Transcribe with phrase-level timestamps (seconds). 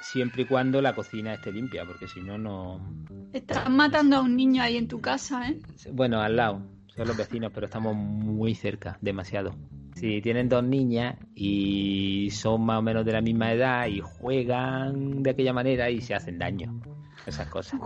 [0.00, 2.80] siempre y cuando la cocina esté limpia, porque si no, no...
[3.32, 5.60] Estás matando a un niño ahí en tu casa, ¿eh?
[5.92, 9.54] Bueno, al lado, son los vecinos, pero estamos muy cerca, demasiado.
[9.94, 15.22] Si tienen dos niñas y son más o menos de la misma edad y juegan
[15.22, 16.80] de aquella manera y se hacen daño,
[17.26, 17.80] esas cosas.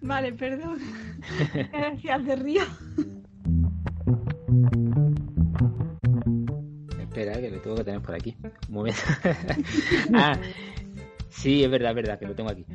[0.00, 0.78] Vale, perdón.
[1.72, 2.62] Gracias de río.
[7.16, 8.36] Espera, que lo tengo que tener por aquí.
[8.68, 9.00] Un momento.
[10.14, 10.38] ah,
[11.30, 12.66] sí, es verdad, es verdad, que lo tengo aquí.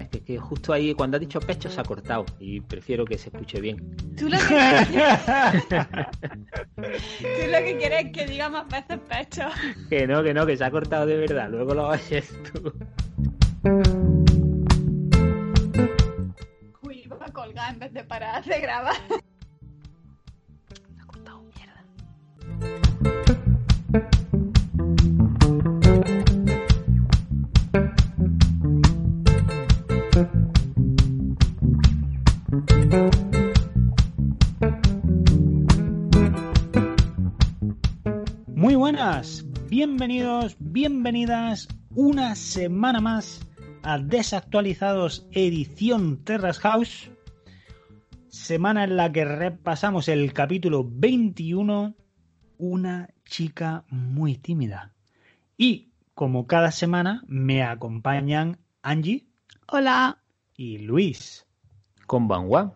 [0.00, 3.28] Es que, justo ahí, cuando ha dicho pecho, se ha cortado y prefiero que se
[3.28, 3.96] escuche bien.
[4.16, 5.68] Tú lo que quieres,
[6.74, 9.44] Tú lo que quieres es que diga más veces pecho.
[9.88, 11.50] Que no, que no, que se ha cortado de verdad.
[11.50, 12.72] Luego lo oyes tú.
[16.82, 18.96] Uy, va a colgar en vez de parar de grabar.
[38.54, 43.46] Muy buenas, bienvenidos, bienvenidas una semana más
[43.82, 47.10] a Desactualizados edición Terras House.
[48.28, 51.94] Semana en la que repasamos el capítulo 21
[52.58, 54.92] una chica muy tímida.
[55.56, 59.26] Y como cada semana me acompañan Angie.
[59.68, 60.18] Hola.
[60.56, 61.46] Y Luis.
[62.06, 62.72] Con Juan.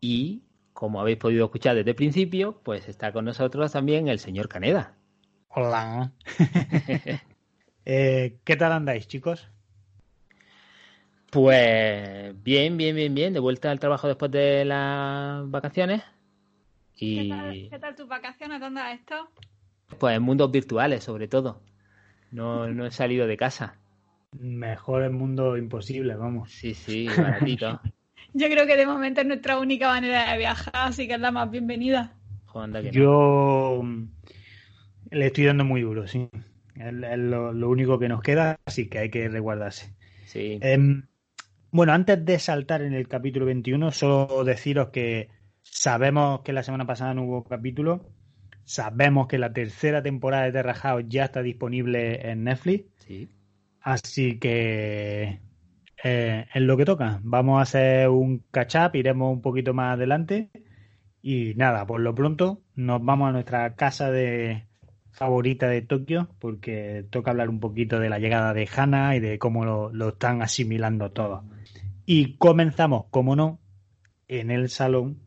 [0.00, 4.48] Y como habéis podido escuchar desde el principio, pues está con nosotros también el señor
[4.48, 4.94] Caneda.
[5.48, 6.12] Hola.
[7.86, 9.48] Eh, ¿Qué tal andáis, chicos?
[11.30, 13.32] Pues bien, bien, bien, bien.
[13.32, 16.02] De vuelta al trabajo después de las vacaciones.
[16.96, 18.60] ¿Qué, tal, tus vacaciones?
[18.60, 19.30] ¿Dónde has estado?
[19.98, 21.62] Pues en mundos virtuales, sobre todo.
[22.30, 23.78] No, no he salido de casa.
[24.38, 26.52] Mejor el mundo imposible, vamos.
[26.52, 27.80] Sí, sí, baratito.
[28.32, 31.30] Yo creo que de momento es nuestra única manera de viajar, así que es la
[31.30, 32.14] más bienvenida.
[32.92, 34.08] Yo mm,
[35.10, 36.28] le estoy dando muy duro, sí.
[36.74, 39.94] Es, lo, único que nos queda, así que hay que resguardarse.
[40.26, 40.58] Sí.
[40.62, 41.06] Em,
[41.70, 45.28] bueno, antes de saltar en el capítulo 21, solo deciros que
[45.62, 48.12] Sabemos que la semana pasada no hubo capítulo.
[48.64, 52.84] Sabemos que la tercera temporada de Terra House ya está disponible en Netflix.
[53.06, 53.28] Sí.
[53.80, 55.40] Así que
[56.04, 57.20] eh, es lo que toca.
[57.22, 60.50] Vamos a hacer un catch up, iremos un poquito más adelante.
[61.22, 64.66] Y nada, por lo pronto nos vamos a nuestra casa de
[65.12, 69.38] favorita de Tokio porque toca hablar un poquito de la llegada de Hana y de
[69.38, 71.44] cómo lo, lo están asimilando todo.
[72.06, 73.60] Y comenzamos, como no,
[74.28, 75.18] en el salón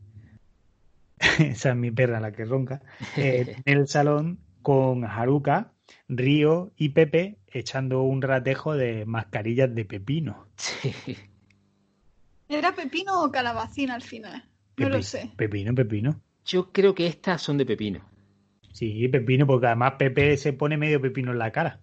[1.38, 2.82] esa es mi perra la que ronca,
[3.16, 5.72] eh, en el salón con Haruka,
[6.08, 10.46] Río y Pepe echando un ratejo de mascarillas de pepino.
[12.48, 14.44] ¿Era pepino o calabacín al final?
[14.76, 15.30] No lo sé.
[15.36, 16.20] Pepino, pepino.
[16.44, 18.00] Yo creo que estas son de pepino.
[18.72, 21.80] Sí, pepino, porque además Pepe se pone medio pepino en la cara.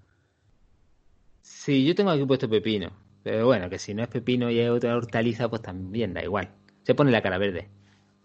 [1.41, 2.91] Sí, yo tengo aquí puesto pepino.
[3.23, 6.49] Pero bueno, que si no es pepino y es otra hortaliza, pues también da igual.
[6.83, 7.69] Se pone la cara verde.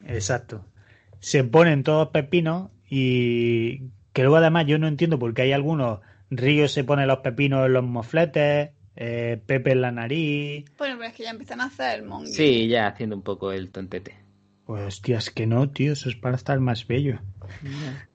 [0.05, 0.65] Exacto
[1.21, 3.83] se ponen todos pepinos y
[4.17, 6.01] que luego además yo no entiendo porque hay algunos,
[6.31, 10.65] Río se pone los pepinos en los mofletes, eh, Pepe en la nariz.
[10.79, 12.25] Bueno, pero es que ya empiezan a hacer el mongo.
[12.25, 14.17] Sí, ya haciendo un poco el tontete.
[14.65, 17.19] Pues hostia, es que no, tío, eso es para estar más bello.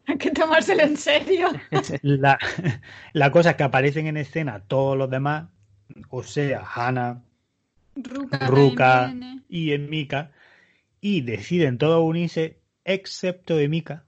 [0.07, 1.49] Hay que tomárselo en serio.
[2.01, 2.39] La,
[3.13, 5.49] la cosa es que aparecen en escena todos los demás,
[6.09, 7.21] o sea, Hannah,
[7.95, 9.13] Ruka, Ruka
[9.47, 10.31] y Emika,
[10.99, 14.05] y deciden todos unirse excepto de Mika,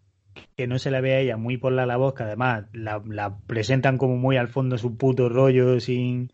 [0.55, 3.37] que no se la ve a ella muy por la, la voz, que además la,
[3.47, 6.31] presentan como muy al fondo su puto rollo sin,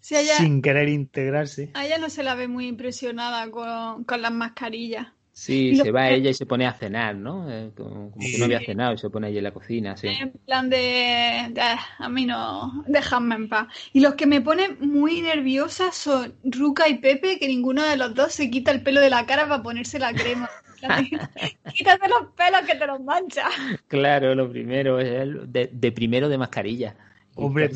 [0.00, 1.70] sin querer integrarse.
[1.74, 5.08] A ella no se la ve muy impresionada con, las mascarillas.
[5.34, 7.50] Sí, se va ella y se pone a cenar, ¿no?
[7.50, 10.06] Eh, como, que no había cenado y se pone allí en la cocina, sí.
[10.06, 11.52] En plan de,
[11.98, 13.66] a mí no, déjame en paz.
[13.92, 18.14] Y los que me ponen muy nerviosa son Ruka y Pepe, que ninguno de los
[18.14, 20.48] dos se quita el pelo de la cara para ponerse la crema.
[21.74, 23.48] Quítate los pelos que te los mancha.
[23.88, 26.94] Claro, lo primero es el de, de primero de mascarilla.
[27.34, 27.70] Hombre,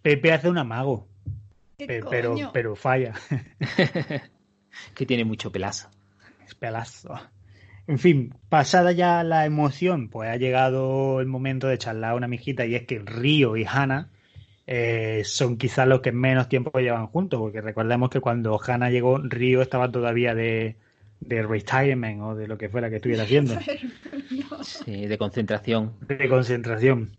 [0.00, 1.06] Pepe hace un amago,
[1.76, 3.12] ¿Qué pe- pero, pero falla.
[4.94, 5.90] que tiene mucho pelazo.
[6.48, 7.14] Es pelazo.
[7.86, 12.66] En fin, pasada ya la emoción, pues ha llegado el momento de charlar una mijita
[12.66, 14.08] y es que Río y Hannah
[14.66, 19.18] eh, son quizás los que menos tiempo llevan juntos, porque recordemos que cuando Hannah llegó,
[19.18, 20.76] Río estaba todavía de,
[21.20, 23.54] de retirement o de lo que fuera que estuviera haciendo.
[24.62, 25.92] Sí, de concentración.
[26.00, 27.10] de concentración.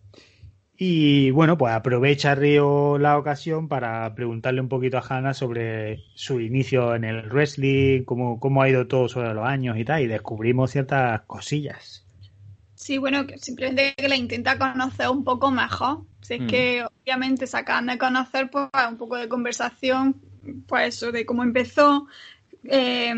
[0.82, 6.40] Y bueno, pues aprovecha Río la ocasión para preguntarle un poquito a Hannah sobre su
[6.40, 10.08] inicio en el wrestling, cómo, cómo ha ido todo sobre los años y tal, y
[10.08, 12.06] descubrimos ciertas cosillas.
[12.76, 16.04] Sí, bueno, simplemente que la intenta conocer un poco mejor.
[16.22, 16.48] Si es Mm.
[16.48, 20.16] que obviamente se acaban de conocer, pues un poco de conversación,
[20.66, 22.08] pues eso, de cómo empezó.
[22.64, 23.14] Eh,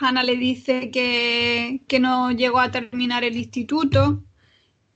[0.00, 4.20] Hannah le dice que, que no llegó a terminar el instituto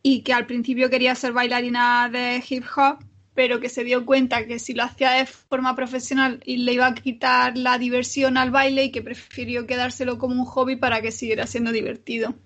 [0.09, 2.99] y que al principio quería ser bailarina de hip hop,
[3.35, 6.87] pero que se dio cuenta que si lo hacía de forma profesional y le iba
[6.87, 11.11] a quitar la diversión al baile y que prefirió quedárselo como un hobby para que
[11.11, 12.37] siguiera siendo divertido.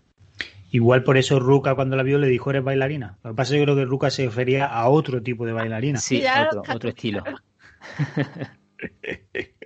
[0.71, 3.19] Igual por eso Ruka cuando la vio le dijo eres bailarina.
[3.23, 5.53] Lo que pasa es que yo creo que Ruka se refería a otro tipo de
[5.53, 5.99] bailarina.
[5.99, 7.23] Sí, otro, otro estilo.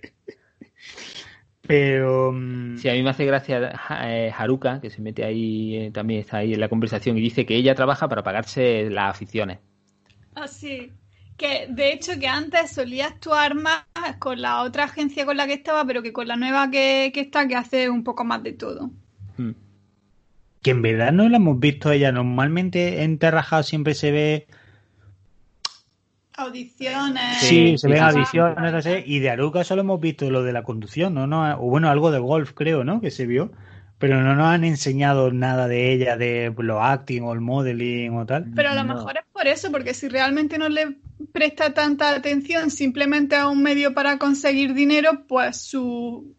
[1.67, 2.33] Pero
[2.77, 3.73] Sí, a mí me hace gracia
[4.03, 7.47] eh, Haruka, que se mete ahí, eh, también está ahí en la conversación, y dice
[7.47, 9.59] que ella trabaja para pagarse las aficiones.
[10.35, 10.93] Así.
[11.37, 13.85] Que de hecho que antes solía actuar más
[14.19, 17.23] con la otra agencia con la que estaba, pero que con la nueva que, que
[17.23, 18.91] está, que hace un poco más de todo.
[19.37, 19.51] Mm.
[20.63, 22.13] que en verdad no la hemos visto a ella.
[22.13, 24.47] Normalmente en Terrajado siempre se ve
[26.37, 27.37] Audiciones.
[27.39, 30.63] Sí, se ven adiciones, no sé, y de Aruca solo hemos visto lo de la
[30.63, 31.27] conducción, ¿no?
[31.27, 33.01] no o bueno, algo de golf creo, ¿no?
[33.01, 33.53] Que se vio,
[33.99, 38.27] pero no nos han enseñado nada de ella, de lo acting o el modeling o
[38.27, 38.51] tal.
[38.55, 38.95] Pero a lo No.
[38.95, 40.97] mejor es por eso, porque si realmente no le
[41.33, 46.35] presta tanta atención simplemente a un medio para conseguir dinero, pues su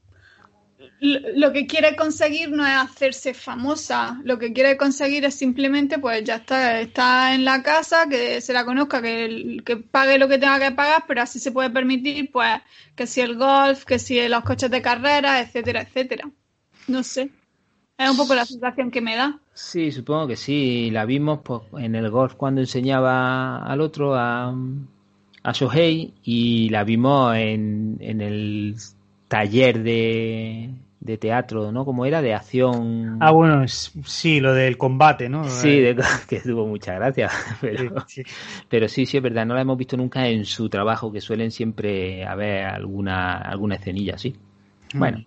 [0.99, 6.23] lo que quiere conseguir no es hacerse famosa, lo que quiere conseguir es simplemente, pues
[6.23, 10.37] ya está, está en la casa, que se la conozca, que, que pague lo que
[10.37, 12.61] tenga que pagar, pero así se puede permitir, pues,
[12.95, 16.29] que si el golf, que si los coches de carrera, etcétera, etcétera.
[16.87, 17.29] No sé.
[17.97, 19.39] Es un poco la sensación que me da.
[19.53, 20.89] Sí, supongo que sí.
[20.91, 24.53] La vimos pues, en el golf cuando enseñaba al otro, a,
[25.43, 28.75] a Shohei, y la vimos en, en el
[29.37, 31.85] taller de, de teatro, ¿no?
[31.85, 33.17] Como era, de acción.
[33.21, 35.43] Ah, bueno, sí, lo del combate, ¿no?
[35.49, 35.95] Sí, Eh, de-
[36.29, 37.31] que tuvo muchas gracias.
[37.61, 38.23] Pero, sí, sí.
[38.69, 41.51] pero sí, sí, es verdad, no la hemos visto nunca en su trabajo, que suelen
[41.51, 44.35] siempre haber alguna, alguna escenilla, sí.
[44.93, 45.23] Bueno,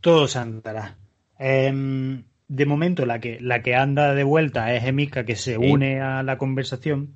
[0.00, 0.96] Todo se andará.
[1.38, 6.00] Em, de momento, la que, la que anda de vuelta es Emika, que se une
[6.00, 7.14] a la conversación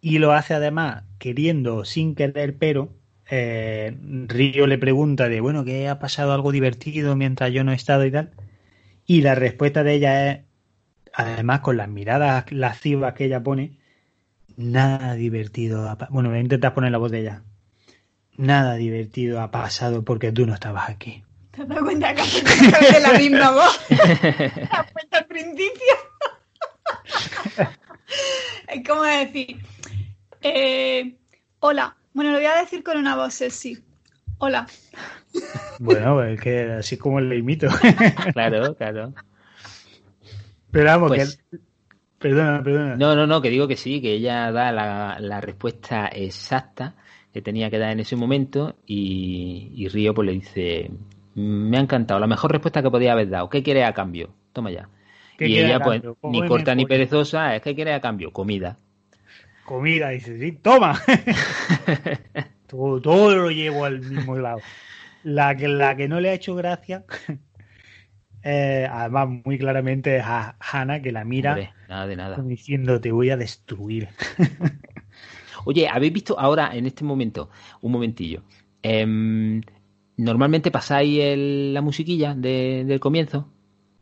[0.00, 2.90] y lo hace además queriendo, sin querer, pero
[3.30, 3.96] eh,
[4.26, 8.04] Río le pregunta de, bueno, ¿qué ha pasado algo divertido mientras yo no he estado
[8.04, 8.30] y tal?
[9.06, 10.40] Y la respuesta de ella es,
[11.12, 13.78] además con las miradas lascivas que ella pone,
[14.56, 15.88] nada divertido.
[15.88, 16.08] ha pa-".
[16.10, 17.42] Bueno, voy a intentar poner la voz de ella.
[18.36, 21.24] Nada divertido ha pasado porque tú no estabas aquí.
[21.50, 23.80] ¿Te has dado cuenta que es la misma voz?
[23.88, 25.94] ¿Te has puesto al principio?
[28.68, 29.58] es como decir,
[30.40, 31.16] eh,
[31.60, 31.97] hola.
[32.12, 33.78] Bueno, lo voy a decir con una voz sexy.
[34.38, 34.66] Hola.
[35.78, 37.68] Bueno, es que así es como le imito.
[38.32, 39.14] claro, claro.
[40.70, 41.58] Pero vamos, Pues- que...
[42.18, 42.96] Perdona, perdona.
[42.96, 46.96] No, no, no, que digo que sí, que ella da la, la respuesta exacta
[47.32, 50.90] que tenía que dar en ese momento y, y Río pues le dice,
[51.36, 54.34] me ha encantado, la mejor respuesta que podía haber dado, ¿qué quieres a cambio?
[54.52, 54.88] Toma ya.
[55.36, 56.88] ¿Qué Y ella pues ni corta ni pollo.
[56.88, 58.78] perezosa, es que quiere a cambio, comida.
[59.68, 60.98] Comida, dice, sí, toma.
[62.66, 64.62] todo, todo lo llevo al mismo lado.
[65.22, 67.04] La que, la que no le ha hecho gracia,
[68.42, 72.36] eh, además muy claramente es a Hannah, que la mira Hombre, nada de nada.
[72.36, 74.08] como diciendo, te voy a destruir.
[75.64, 77.50] Oye, ¿habéis visto ahora, en este momento,
[77.82, 78.42] un momentillo?
[78.82, 79.60] em,
[80.16, 83.48] normalmente pasáis el- la musiquilla de- del comienzo.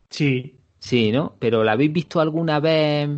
[0.09, 1.35] Sí, Sí, ¿no?
[1.39, 3.09] Pero ¿la habéis visto alguna vez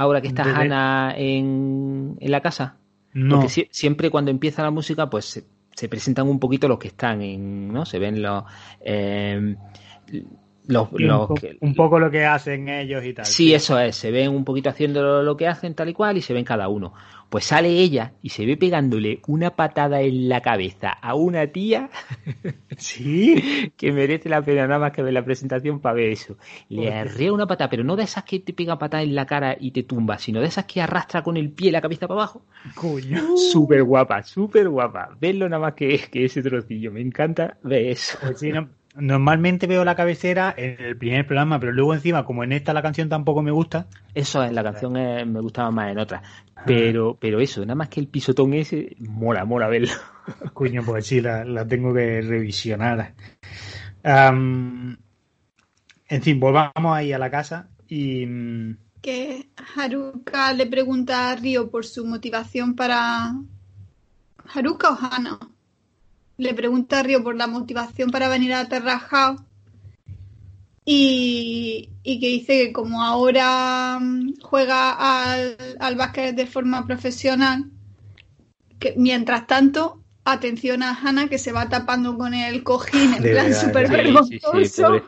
[0.00, 2.76] ahora que está Desde- Hannah en, en la casa?
[3.12, 3.36] no.
[3.36, 6.88] Porque sie- siempre cuando empieza la música, pues se, se presentan un poquito los que
[6.88, 7.84] están en, ¿no?
[7.84, 8.44] Se ven los...
[8.80, 9.56] eh,
[11.60, 13.24] un, poco lo que hacen ellos y tal.
[13.26, 16.22] Sí, eso es, se ven un poquito haciendo lo que hacen tal y cual y
[16.22, 16.92] se ven cada uno.
[17.30, 21.88] Pues sale ella y se ve pegándole una patada en la cabeza a una tía.
[22.76, 23.72] Sí.
[23.76, 26.36] que merece la pena nada más que ver la presentación para ver eso.
[26.70, 29.56] Le arrea una patada, pero no de esas que te pega patada en la cara
[29.60, 32.46] y te tumba, sino de esas que arrastra con el pie la cabeza para abajo.
[32.74, 33.36] Coño.
[33.36, 35.10] Súper guapa, súper guapa.
[35.20, 36.90] Verlo nada más que, que ese trocillo.
[36.90, 38.18] Me encanta ver eso.
[38.22, 38.40] Pues
[38.96, 42.82] Normalmente veo la cabecera en el primer programa, pero luego encima, como en esta la
[42.82, 43.86] canción tampoco me gusta.
[44.14, 46.22] Eso es, la canción me gustaba más en otra.
[46.56, 46.62] Ah.
[46.66, 49.90] Pero, pero eso, nada más que el pisotón ese, mola, mola verlo.
[50.52, 53.14] Coño, pues sí, la, tengo que revisionar.
[54.02, 54.98] en
[56.22, 58.26] fin, volvamos ahí a la casa y.
[58.26, 63.34] Mm, que Haruka le pregunta a Ryo por su motivación para.
[64.52, 65.38] ¿Haruka o Hana?
[66.40, 69.00] Le pregunta a Río por la motivación para venir a Terra
[70.84, 77.70] y, y, que dice que como ahora mm, juega al, al básquet de forma profesional,
[78.78, 83.54] que mientras tanto, atención a Hannah que se va tapando con el cojín en plan
[83.54, 85.02] súper vergonzoso.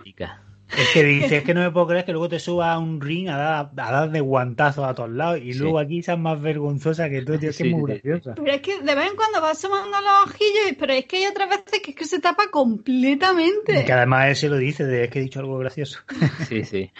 [0.76, 3.28] Es que dices que no me puedo creer que luego te suba a un ring
[3.28, 7.10] a dar, a dar de guantazos a todos lados y luego aquí seas más vergonzosa
[7.10, 8.34] que tú, tío, que es muy graciosa.
[8.34, 11.26] Pero es que de vez en cuando va asomando los ojillos, pero es que hay
[11.26, 13.80] otras veces que es que se tapa completamente.
[13.80, 16.00] Y que además él se lo dice, de es que he dicho algo gracioso.
[16.48, 16.90] Sí, sí.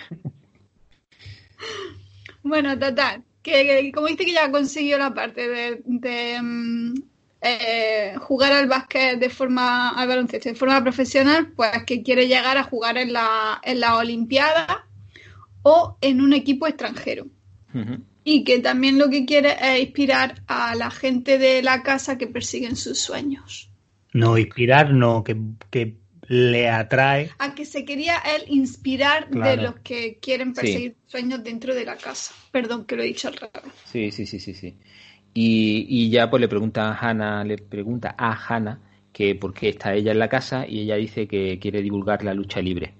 [2.42, 6.94] bueno, total, que, como dice que ya consiguió la parte de, mm,
[7.44, 12.56] eh, jugar al básquet de forma, al baloncesto de forma profesional, pues que quiere llegar
[12.56, 14.86] a jugar en la, en la Olimpiada
[15.62, 17.26] o en un equipo extranjero.
[18.22, 22.26] Y que también lo que quiere es inspirar a la gente de la casa que
[22.26, 23.70] persiguen sus sueños.
[24.12, 25.36] No, inspirar no, que,
[25.70, 25.96] que
[26.28, 27.30] le atrae.
[27.38, 31.96] A que se quería él inspirar de los que quieren perseguir sueños dentro de la
[31.96, 32.34] casa.
[32.52, 33.72] Perdón que lo he dicho al revés.
[33.90, 34.76] Sí, sí, sí, sí, sí.
[35.34, 38.78] Y, ya pues le pregunta a Hannah, le pregunta a Hannah
[39.12, 42.34] que por qué está ella en la casa y ella dice que quiere divulgar la
[42.34, 42.94] lucha libre.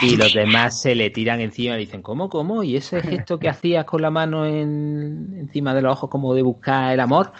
[0.00, 2.62] Y los demás se le tiran encima y dicen, ¿cómo, cómo?
[2.62, 6.42] ¿Y ese gesto que hacías con la mano en, encima de los ojos como de
[6.42, 7.32] buscar el amor?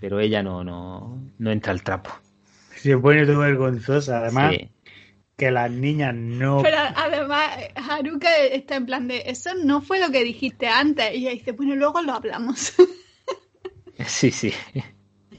[0.00, 2.10] pero ella no, no, no entra al trapo.
[2.76, 4.54] Se pone todo vergonzosa, además.
[5.38, 6.60] Que las niñas no.
[6.62, 11.14] Pero además, Haruka está en plan de, eso no fue lo que dijiste antes.
[11.14, 12.74] Y ella dice, bueno, luego lo hablamos.
[14.06, 14.52] Sí, sí.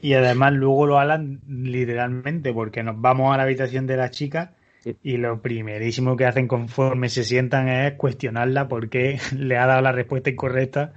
[0.02, 4.56] Y además luego lo hablan literalmente, porque nos vamos a la habitación de la chica
[5.04, 9.92] y lo primerísimo que hacen conforme se sientan es cuestionarla porque le ha dado la
[9.92, 10.94] respuesta incorrecta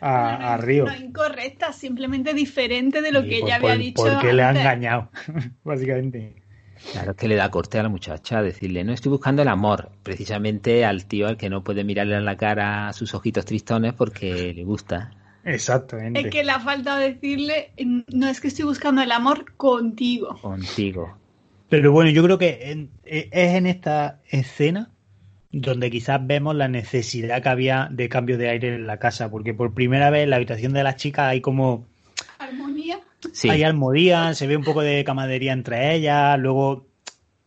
[0.00, 0.84] a, Río.
[0.84, 4.02] No incorrecta, simplemente diferente de lo que ella había dicho.
[4.04, 5.10] Porque le ha engañado,
[5.64, 6.45] básicamente.
[6.92, 9.90] Claro, es que le da corte a la muchacha decirle, no estoy buscando el amor,
[10.02, 13.94] precisamente al tío al que no puede mirarle en la cara a sus ojitos tristones
[13.94, 15.12] porque le gusta.
[15.44, 16.20] Exactamente.
[16.20, 17.72] Es que le ha faltado decirle,
[18.12, 20.36] no es que estoy buscando el amor contigo.
[20.40, 21.16] Contigo.
[21.68, 24.90] Pero bueno, yo creo que e, es en esta escena
[25.52, 29.54] donde quizás vemos la necesidad que había de cambio de aire en la casa, porque
[29.54, 31.86] por primera vez en la habitación de las chicas hay como...
[32.38, 33.00] Armonía.
[33.32, 33.50] Sí.
[33.50, 36.86] Hay armonía, se ve un poco de camadería entre ellas, luego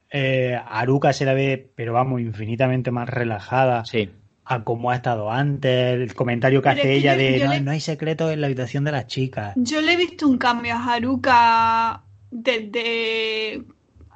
[0.09, 3.85] eh, Aruka se la ve, pero vamos, infinitamente más relajada.
[3.85, 4.09] Sí
[4.49, 8.41] a cómo ha estado antes, el comentario que hace ella de no, hay secretos en
[8.41, 9.53] la habitación de las chicas.
[9.55, 13.63] Yo le he visto un cambio a Haruka desde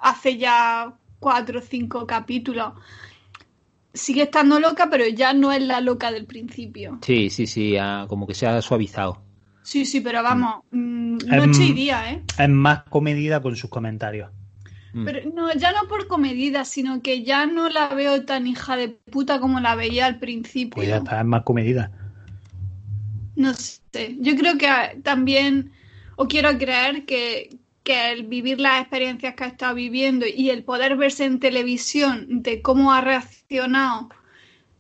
[0.01, 2.74] hace ya cuatro o cinco capítulos.
[3.93, 6.98] Sigue estando loca, pero ya no es la loca del principio.
[7.03, 7.75] Sí, sí, sí,
[8.07, 9.22] como que se ha suavizado.
[9.63, 12.22] Sí, sí, pero vamos, mm, noche y día, ¿eh?
[12.38, 14.29] Es más comedida con sus comentarios.
[14.93, 15.05] Mm.
[15.05, 18.89] Pero no, ya no por comedida, sino que ya no la veo tan hija de
[18.89, 20.75] puta como la veía al principio.
[20.75, 21.91] Pues ya está, es más comedida.
[23.36, 24.67] No sé, yo creo que
[25.01, 25.72] también,
[26.17, 30.63] o quiero creer que, que el vivir las experiencias que ha estado viviendo y el
[30.63, 34.10] poder verse en televisión de cómo ha reaccionado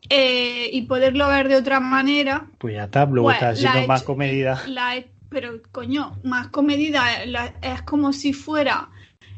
[0.09, 2.47] eh, y poderlo ver de otra manera.
[2.57, 4.61] Pues ya está, luego pues está siendo más comedida.
[5.29, 7.03] pero coño, más comedida
[7.61, 8.89] es como si fuera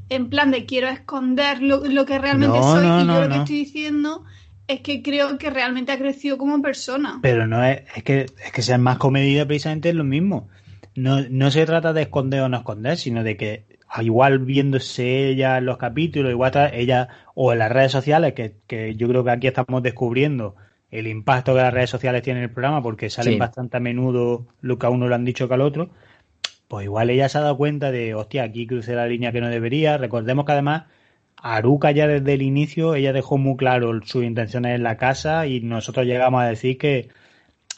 [0.09, 4.23] en plan de quiero esconder lo, que realmente soy y yo lo que estoy diciendo
[4.67, 7.19] es que creo que realmente ha crecido como persona.
[7.21, 10.49] Pero no es, es que es que ser más comedida precisamente es lo mismo.
[10.95, 13.65] No, no se trata de esconder o no esconder, sino de que
[14.01, 18.95] igual viéndose ella en los capítulos, igual ella o en las redes sociales, que, que
[18.95, 20.55] yo creo que aquí estamos descubriendo
[20.91, 24.47] el impacto que las redes sociales tienen en el programa, porque salen bastante a menudo
[24.61, 25.89] lo que a uno le han dicho que al otro,
[26.67, 29.49] pues igual ella se ha dado cuenta de, hostia, aquí crucé la línea que no
[29.49, 29.97] debería.
[29.97, 30.83] Recordemos que además
[31.37, 35.61] Aruka ya desde el inicio, ella dejó muy claro sus intenciones en la casa y
[35.61, 37.09] nosotros llegamos a decir que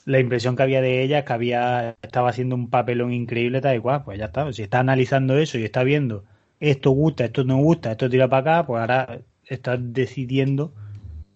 [0.08, 3.76] la impresión que había de ella es que había, estaba haciendo un papelón increíble tal
[3.76, 4.52] y cual, pues ya está.
[4.54, 6.24] Si está analizando eso y está viendo
[6.62, 10.74] esto gusta, esto no gusta, esto tira para acá, pues ahora está decidiendo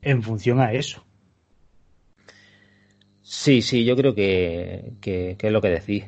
[0.01, 1.05] en función a eso.
[3.21, 6.05] Sí, sí, yo creo que, que, es lo que decís,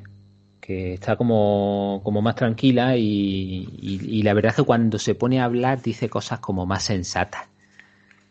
[0.62, 5.42] que está como, como más tranquila y, y, la verdad es que cuando se pone
[5.42, 7.50] a hablar dice cosas como más sensatas.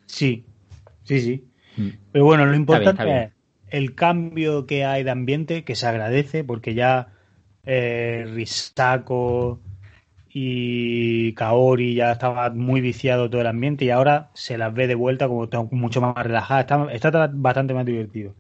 [0.07, 0.47] Sí,
[1.05, 1.45] sí, sí.
[1.77, 1.89] Mm.
[2.13, 3.32] Pero bueno, lo importante es
[3.73, 7.09] el cambio que hay de ambiente, que se agradece, porque ya
[7.65, 8.45] eh,
[10.35, 14.95] y Kaori ya estaba muy viciado todo el ambiente y ahora se las ve de
[14.95, 18.35] vuelta como mucho más relajada, está, está bastante más divertido.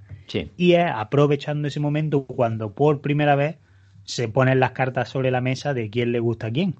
[0.57, 3.59] Y es aprovechando ese momento cuando por primera vez
[4.05, 6.77] se ponen las cartas sobre la mesa de quién le gusta a quién.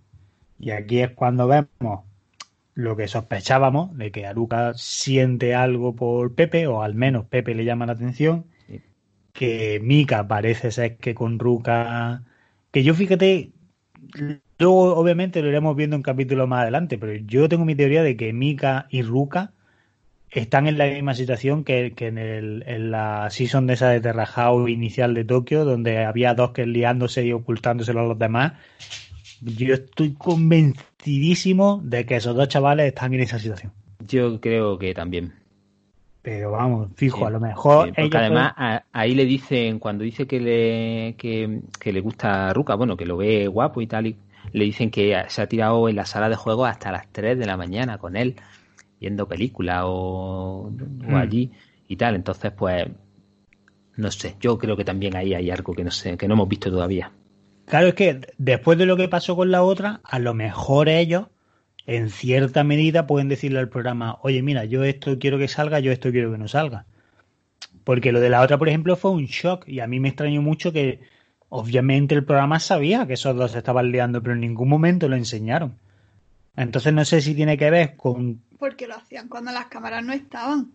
[0.59, 2.05] Y aquí es cuando vemos
[2.75, 7.65] lo que sospechábamos de que Aruka siente algo por Pepe, o al menos Pepe le
[7.65, 8.47] llama la atención.
[9.33, 12.23] Que Mika parece ser que con Ruka.
[12.71, 13.51] Que yo fíjate,
[14.59, 18.17] luego obviamente lo iremos viendo en capítulos más adelante, pero yo tengo mi teoría de
[18.17, 19.53] que Mika y Ruka
[20.31, 24.67] están en la misma situación que, en, el, en, la season de esa de Terrajao
[24.67, 28.55] inicial de Tokio, donde había dos que liándose y ocultándoselo a los demás.
[29.45, 33.73] Yo estoy convencidísimo de que esos dos chavales están en esa situación.
[34.07, 35.33] Yo creo que también.
[36.23, 37.93] Pero vamos, fijo, a lo mejor.
[37.95, 38.53] porque además
[38.93, 43.17] ahí le dicen, cuando dice que le, que, le gusta a Ruka, bueno, que lo
[43.17, 44.17] ve guapo y tal, y
[44.53, 47.47] le dicen que se ha tirado en la sala de juego hasta las 3 de
[47.47, 48.37] la mañana con él
[49.01, 51.15] viendo películas o, mm.
[51.17, 51.51] allí
[51.89, 52.15] y tal.
[52.15, 52.87] Entonces, pues,
[53.97, 56.49] no sé, yo creo que también ahí hay algo que no sé, que no hemos
[56.49, 57.11] visto todavía.
[57.67, 61.27] Claro, es que después de lo que pasó con la otra, a lo mejor ellos,
[61.87, 65.93] en cierta medida, pueden decirle al programa, oye, mira, yo esto quiero que salga, yo
[65.93, 66.87] esto quiero que no salga.
[67.85, 70.43] Porque lo de la otra, por ejemplo, fue un shock y a mí me extrañó
[70.43, 71.01] mucho que
[71.49, 75.17] obviamente el programa sabía que esos dos se estaban liando, pero en ningún momento lo
[75.17, 75.77] enseñaron.
[76.57, 78.43] Entonces no sé si tiene que ver con...
[78.59, 80.73] Porque lo hacían cuando las cámaras no estaban.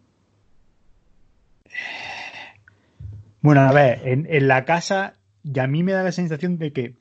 [3.42, 5.14] Bueno, a ver, en, la casa,
[5.54, 6.96] y a mí me da la sensación de que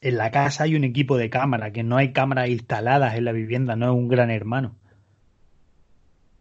[0.00, 3.32] en la casa hay un equipo de cámara, que no hay cámaras instaladas en la
[3.32, 4.76] vivienda, no es un gran hermano.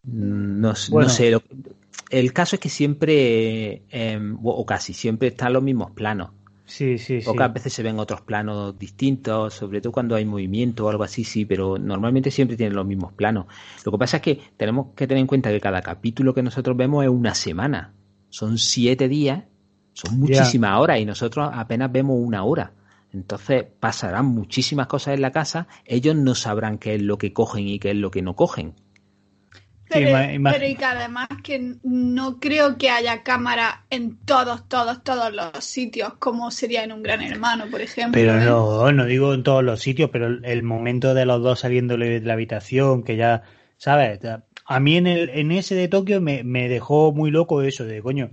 [0.03, 1.35] No, no sé,
[2.09, 6.29] el caso es que siempre, em, o casi siempre, están los mismos planos.
[6.65, 10.89] Sí, sí, Pocas veces se ven otros planos distintos, sobre todo cuando hay movimiento o
[10.89, 13.45] algo así, sí, pero normalmente siempre tienen los mismos planos.
[13.85, 16.75] Lo que pasa es que tenemos que tener en cuenta que cada capítulo que nosotros
[16.75, 17.93] vemos es una semana.
[18.29, 19.45] Son siete días,
[19.97, 22.71] son muchísimas horas y nosotros apenas vemos una hora.
[23.11, 27.67] Entonces pasarán muchísimas cosas en la casa, ellos no sabrán qué es lo que cogen
[27.67, 28.75] y qué es lo que no cogen.
[29.89, 35.63] Pero, y que además que no creo que haya cámara en todos, todos, todos los
[35.63, 38.11] sitios, como sería en un gran hermano, por ejemplo.
[38.19, 38.45] Pero ¿eh?
[38.45, 42.21] no, no digo en todos los sitios, pero el momento de los dos saliéndole de
[42.27, 43.43] la habitación, que ya,
[43.77, 44.19] ¿sabes?
[44.65, 48.01] A mí en, el, en ese de Tokio me, me dejó muy loco eso de,
[48.01, 48.31] coño,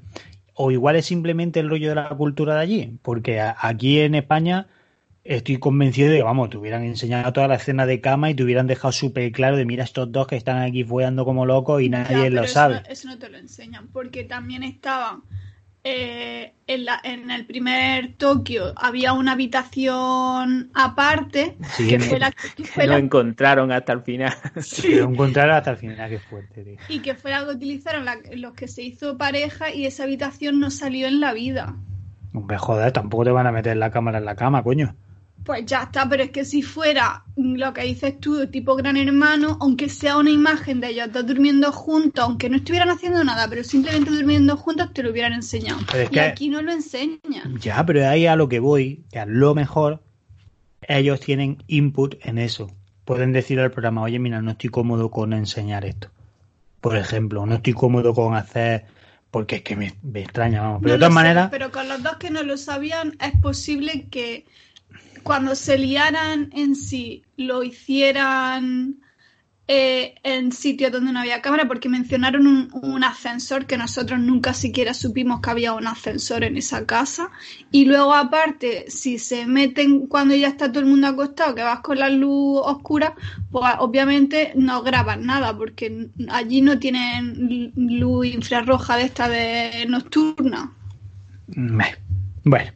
[0.54, 4.66] o igual es simplemente el rollo de la cultura de allí, porque aquí en España
[5.24, 8.44] estoy convencido de que, vamos, te hubieran enseñado toda la escena de cama y te
[8.44, 11.88] hubieran dejado súper claro de, mira, estos dos que están aquí follando como locos y
[11.88, 12.82] nadie lo sabe.
[12.88, 15.22] Eso no te lo enseñan, porque también estaban
[15.84, 23.92] eh, en, la, en, el primer Tokio había una habitación aparte que, lo encontraron hasta
[23.92, 24.94] el final sí.
[24.94, 28.66] lo encontraron hasta el final qué fuerte y que fue la que utilizaron los que
[28.66, 31.76] se hizo pareja y esa habitación no salió en la vida
[32.34, 34.96] Hombre, joder, tampoco te van a meter la cámara en la cama, coño.
[35.44, 39.58] Pues ya está, pero es que si fuera lo que dices tú, tipo gran hermano,
[39.60, 43.62] aunque sea una imagen de ellos dos durmiendo juntos, aunque no estuvieran haciendo nada, pero
[43.62, 45.80] simplemente durmiendo juntos, te lo hubieran enseñado.
[46.10, 47.58] y aquí no lo enseñan.
[47.60, 50.02] Ya, pero ahí a lo que voy, que a lo mejor
[50.88, 52.70] ellos tienen input en eso.
[53.04, 56.08] Pueden decir al programa, oye, mira, no estoy cómodo con enseñar esto.
[56.80, 58.86] Por ejemplo, no estoy cómodo con hacer
[59.30, 60.80] porque es que me, extraña, vamos.
[60.80, 61.48] Pero de todas maneras.
[61.50, 64.46] Pero con los dos que no lo sabían, es posible que
[65.24, 69.00] cuando se liaran en sí lo hicieran
[69.66, 74.92] eh, en sitios donde no había cámara, porque mencionaron un, ascensor que nosotros nunca siquiera
[74.92, 77.30] supimos que había un ascensor en esa casa.
[77.70, 81.80] Y luego, aparte, si se meten cuando ya está todo el mundo acostado, que vas
[81.80, 83.14] con la luz oscura,
[83.50, 90.74] pues obviamente no graban nada, porque allí no tienen luz infrarroja de esta de nocturna.
[91.46, 91.96] Bueno.
[92.44, 92.70] Bueno,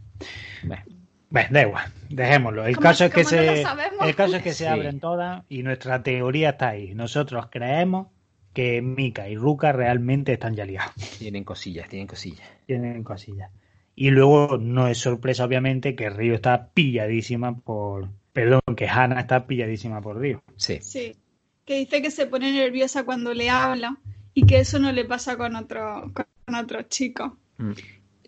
[1.31, 2.67] da igual, dejémoslo.
[2.67, 4.71] El caso es que se, el caso es que se Sí.
[4.71, 6.95] abren todas y nuestra teoría está ahí.
[6.95, 8.09] Nosotros creemos
[8.55, 12.49] que Mika y Ruka realmente están ya liados, Tienen cosillas, tienen cosillas.
[12.67, 13.51] tienen cosillas.
[13.95, 18.09] Y luego no es sorpresa, obviamente, que Río está pilladísima por.
[18.33, 20.43] Perdón, que Hannah está pilladísima por Río.
[20.57, 20.79] Sí.
[20.81, 21.17] Sí.
[21.65, 23.99] Que dice que se pone nerviosa cuando le habla
[24.35, 27.33] y que eso no le pasa con otros con otros chicos.
[27.59, 27.73] Mm.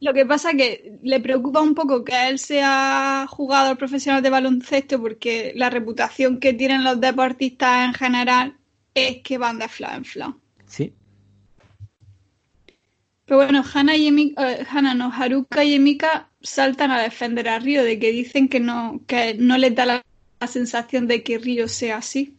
[0.01, 4.99] Lo que pasa que le preocupa un poco que él sea jugador profesional de baloncesto
[4.99, 8.57] porque la reputación que tienen los deportistas en general
[8.95, 10.41] es que van de flow en flow.
[10.65, 10.95] Sí.
[13.27, 17.85] Pero bueno, Hannah y Emika, eh, no, Haruka y Emika saltan a defender a Río
[17.85, 20.03] de que dicen que no, que no les da la,
[20.41, 22.39] la sensación de que Río sea así.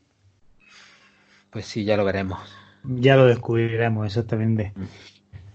[1.52, 2.40] Pues sí, ya lo veremos.
[2.84, 4.74] Ya lo descubriremos exactamente.
[4.76, 4.84] Mm.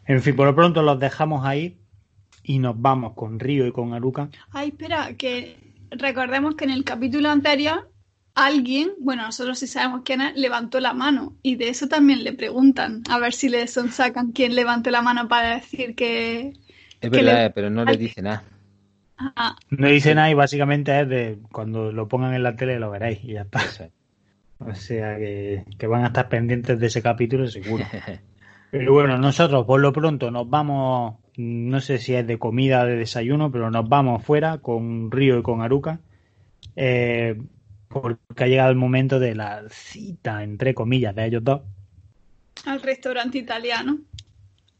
[0.06, 1.76] En fin, por lo pronto los dejamos ahí
[2.46, 4.28] y nos vamos con Río y con Aruka.
[4.52, 5.56] Ay, espera, que
[5.90, 7.90] recordemos que en el capítulo anterior
[8.34, 12.32] alguien, bueno, nosotros sí sabemos quién es, levantó la mano y de eso también le
[12.32, 16.52] preguntan, a ver si le sonsacan quién levantó la mano para decir que...
[17.00, 18.44] Es Que verdad, le- pero no les dice nada.
[19.18, 22.90] Ah, No dice nada y básicamente es de cuando lo pongan en la tele lo
[22.90, 23.60] veréis y ya está.
[24.58, 27.84] O sea que, que van a estar pendientes de ese capítulo seguro.
[28.70, 32.86] Pero bueno, nosotros por lo pronto nos vamos, no sé si es de comida o
[32.86, 36.00] de desayuno, pero nos vamos fuera con Río y con Aruka.
[36.76, 37.40] eh,
[37.88, 41.62] porque ha llegado el momento de la cita, entre comillas, de ellos dos.
[42.66, 43.98] al restaurante italiano.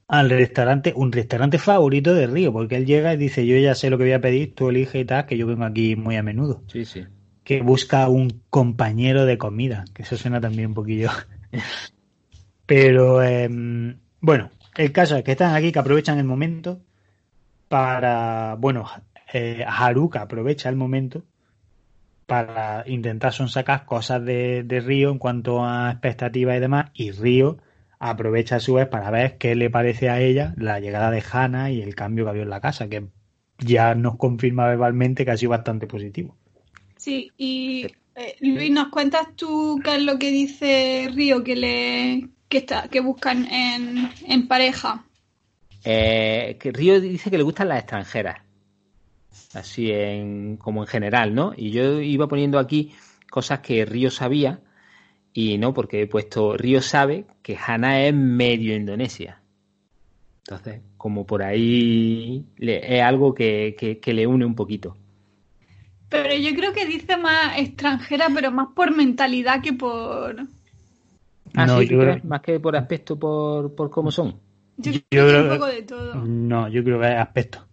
[0.09, 3.90] al restaurante, un restaurante favorito de Río, porque él llega y dice, yo ya sé
[3.90, 6.23] lo que voy a pedir, tú elige y tal, que yo vengo aquí muy a
[6.23, 6.64] menudo.
[6.66, 7.07] Sí, sí.
[7.45, 11.11] Que busca un compañero de comida, que eso suena también un poquillo.
[12.66, 16.81] Pero, em, bueno, el caso es que están aquí, que aprovechan el momento
[17.69, 18.87] para, bueno,
[19.33, 21.25] eh, Haruka aprovecha el momento
[22.27, 27.59] para intentar sonsacar cosas de, Río en cuanto a expectativas y demás, y Río
[27.99, 31.71] aprovecha a su vez para ver qué le parece a ella la llegada de Hannah
[31.71, 33.07] y el cambio que había en la casa, que
[33.59, 36.37] ya nos confirma verbalmente que ha sido bastante positivo.
[36.97, 42.29] Sí, y eh, Luis, ¿nos cuentas tú qué es lo que dice Río que le
[42.49, 45.05] que está que buscan en, en pareja?
[45.85, 48.39] Eh, que Río dice que le gustan las extranjeras.
[49.55, 51.53] Así en, como en general, ¿no?
[51.57, 52.93] Y yo iba poniendo aquí
[53.31, 54.61] cosas que Río sabía
[55.33, 59.41] y no, porque he puesto Río sabe que Hana es medio Indonesia.
[60.45, 64.97] Entonces, como por ahí le- es algo que, que- que le une un poquito.
[66.09, 70.47] Pero yo creo que dice más extranjera, pero más por mentalidad que por.
[71.57, 72.25] Ah, No, sí, yo ¿tú creo- crees?
[72.25, 74.37] más que por aspecto, por, por cómo son.
[74.77, 76.14] Yo, Yo creo un poco de todo.
[76.25, 77.66] No, yo creo que es aspecto.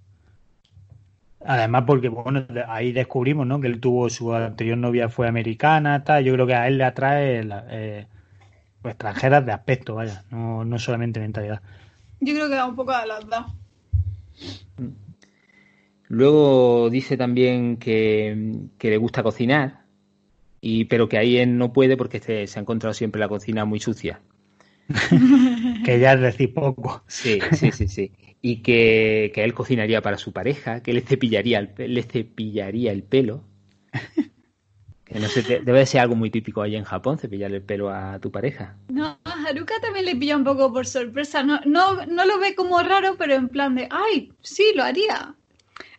[1.46, 3.60] Además, porque bueno, ahí descubrimos, ¿no?
[3.60, 6.24] Que él tuvo su anterior novia fue americana, tal.
[6.24, 8.08] Yo creo que a él le atrae la- eh,
[8.82, 11.62] pues, extranjeras de aspecto, vaya, no, no solamente mentalidad.
[12.22, 13.46] Yo creo que da un poco de los dos.
[16.08, 19.83] Luego dice también que, que le gusta cocinar,
[20.64, 23.66] y, pero que ahí él no puede porque se, se ha encontrado siempre la cocina
[23.66, 24.22] muy sucia.
[25.84, 27.04] Que ya es decir poco.
[27.08, 28.12] Sí, sí, sí, sí.
[28.42, 33.04] Y que, que él cocinaría para su pareja, que le cepillaría el, le cepillaría el
[33.04, 33.44] pelo.
[35.06, 37.64] Que no sé, de- debe de ser algo muy típico allá en Japón, cepillarle el
[37.64, 38.76] pelo a tu pareja.
[38.88, 41.44] No, a Haruka también le pilla un poco por sorpresa.
[41.44, 45.36] No, no, no lo ve como raro, pero en plan de, ay, sí, lo haría.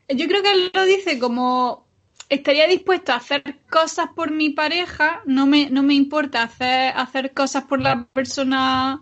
[0.08, 1.83] Yo creo que él lo dice como
[2.28, 7.32] estaría dispuesto a hacer cosas por mi pareja, no me, no me importa hacer, hacer
[7.32, 9.00] cosas por la persona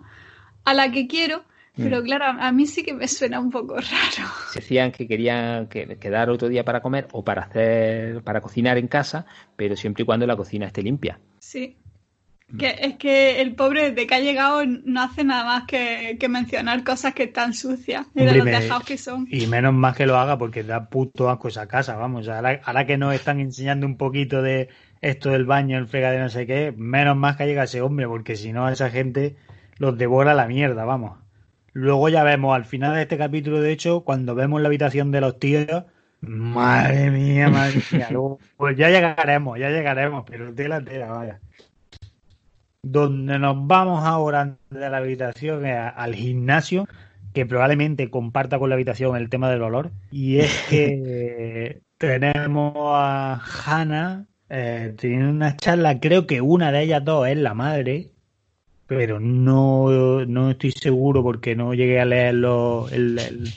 [0.65, 2.05] a la que quiero, pero Mm.
[2.05, 4.29] claro, a, mí sí que me suena un poco raro.
[4.55, 8.89] Decían que querían que- quedar otro día para comer o para hacer, para cocinar en
[8.89, 11.19] casa, pero siempre y cuando la cocina esté limpia.
[11.39, 11.82] Sí.
[12.59, 16.29] Que es que el pobre desde que ha llegado no hace nada más que, que
[16.29, 19.27] mencionar cosas que están sucias y de los dejados que son.
[19.31, 22.29] Y menos más que lo haga porque da puto asco esa casa, vamos.
[22.29, 24.69] Ahora, ahora que nos están enseñando un poquito de
[25.01, 28.07] esto del baño, el frega de no sé qué, menos más que llega ese hombre,
[28.07, 29.37] porque si no, esa gente
[29.79, 31.19] los devora la mierda, vamos.
[31.73, 35.21] Luego ya vemos al final de este capítulo, de hecho, cuando vemos la habitación de
[35.21, 35.85] los tíos,
[36.21, 38.09] madre mía, madre mía.
[38.11, 41.41] Luego, pues ya llegaremos, ya llegaremos, pero tela, tela, vaya.
[42.93, 46.89] Donde nos vamos ahora de la habitación a- al gimnasio,
[47.33, 49.93] que probablemente comparta con la habitación el tema del olor.
[50.11, 57.05] Y es que tenemos a Hannah eh, teniendo una charla, creo que una de ellas
[57.05, 58.11] dos es la madre,
[58.89, 63.51] pero no, no estoy seguro porque no llegué a leer lo- el, el-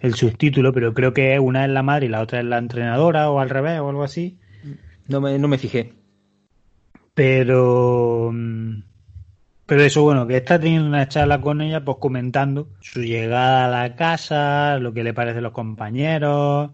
[0.00, 3.30] el subtítulo, pero creo que una es la madre y la otra es la entrenadora
[3.30, 4.38] o al revés o algo así.
[5.08, 5.92] No me, no me fijé.
[7.20, 8.80] Pero mm,
[9.66, 13.68] pero eso, bueno, que está teniendo una charla con ella, pues comentando su llegada a
[13.68, 16.70] la casa, lo que le parecen los compañeros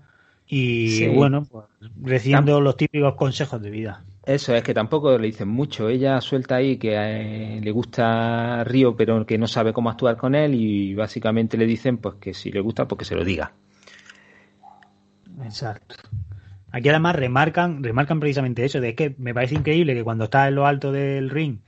[0.46, 1.09] y, Sí.
[1.09, 1.64] bueno, pues
[2.00, 4.04] recibiendo los típicos consejos de vida.
[4.24, 5.88] Eso es que tampoco le dicen mucho.
[5.88, 10.37] Ella suelta ahí que eh, le gusta Río, pero que no sabe cómo actuar con
[10.37, 13.50] él y básicamente le dicen pues que si le gusta, pues que se lo diga.
[15.42, 15.96] Exacto.
[16.76, 20.56] Aquí además remarcan, remarcan precisamente eso, de que me parece increíble que cuando estás en
[20.56, 21.60] lo alto del ring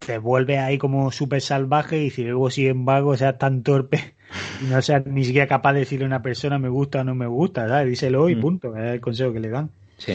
[0.00, 4.16] te vuelves ahí como súper salvaje y si luego sin embargo seas tan torpe
[4.58, 7.14] y no seas ni siquiera capaz de decirle a una persona me gusta o no
[7.14, 7.88] me gusta, ¿sabes?
[7.88, 8.40] Díselo y Mm.
[8.40, 9.70] punto, es el consejo que le dan.
[9.98, 10.14] Sí.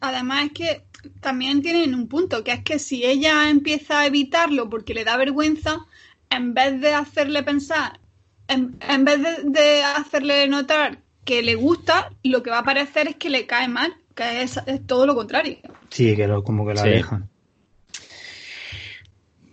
[0.00, 0.82] Además es que
[1.20, 5.16] también tienen un punto, que es que si ella empieza a evitarlo porque le da
[5.16, 5.86] vergüenza,
[6.30, 8.00] en vez de hacerle pensar,
[8.48, 13.06] en, en vez de, de hacerle notar que le gusta, lo que va a parecer
[13.06, 15.58] es que le cae mal, que es, es todo lo contrario.
[15.90, 16.88] Sí, que lo, como que lo Sí.
[16.88, 17.28] alejan.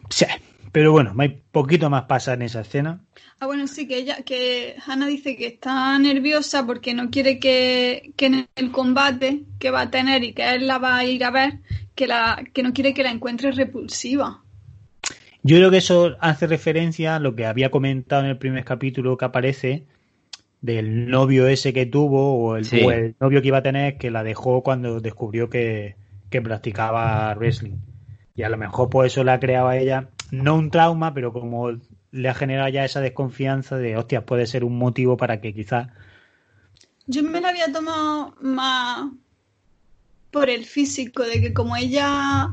[0.10, 0.26] Sí,
[0.72, 3.02] pero bueno, hay poquito más pasa en esa escena.
[3.42, 8.14] Ah, bueno, sí, que ella, que Hannah dice que está nerviosa porque no quiere que,
[8.16, 11.26] que en el combate que va a tener y que él la va a ir
[11.26, 11.60] a ver,
[11.94, 14.44] que, la, que no quiere que la encuentre repulsiva.
[15.44, 19.18] Yo creo que eso hace referencia a lo que había comentado en el primer capítulo
[19.18, 19.86] que aparece
[20.62, 22.82] del novio ese que tuvo o el, Sí.
[22.84, 25.96] o el novio que iba a tener que la dejó cuando descubrió que,
[26.30, 27.78] que practicaba wrestling.
[28.36, 31.32] Y a lo mejor por eso le ha creado a ella, no un trauma, pero
[31.32, 31.72] como
[32.12, 35.90] le ha generado ya esa desconfianza de, hostias, puede ser un motivo para que quizás...
[37.08, 39.12] Yo me la había tomado más
[40.32, 42.50] por el físico, de que como ella,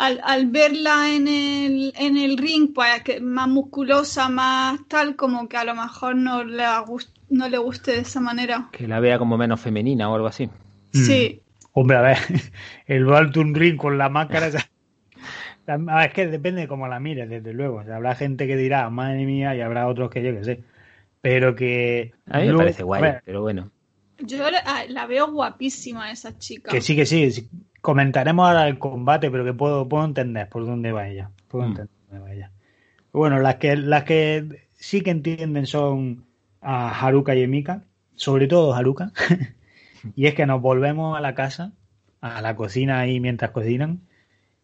[0.00, 5.48] al, al verla en el, en el ring, pues que más musculosa, más tal, como
[5.48, 6.64] que a lo mejor no le,
[7.28, 8.68] no le guste de esa manera.
[8.72, 10.48] Que la vea como menos femenina o algo así.
[10.92, 12.18] Sí, Hombre, a ver,
[12.86, 14.50] el Baltun Ring con la máscara...
[15.88, 17.76] Ah, Es que depende de cómo la mires, desde luego.
[17.76, 20.64] O sea, habrá gente que dirá, madre mía, y habrá otros que yo que sé.
[21.20, 22.12] Pero que...
[22.26, 23.70] A mí me luego- parece guay, pero bueno.
[24.18, 26.72] yo la, la veo guapísima esa chica.
[26.72, 27.48] que sí, que sí, sí.
[27.80, 31.30] Comentaremos ahora el combate, pero que puedo, puedo entender por dónde va ella.
[31.48, 31.68] Puedo Mm.
[31.68, 32.50] entender por dónde va ella.
[33.12, 36.24] Bueno, las que, las que sí que entienden son
[36.60, 37.84] a Haruka y Emika,
[38.16, 39.12] sobre todo Haruka.
[40.16, 41.72] y es que nos volvemos a la casa,
[42.20, 44.00] a la cocina ahí mientras cocinan,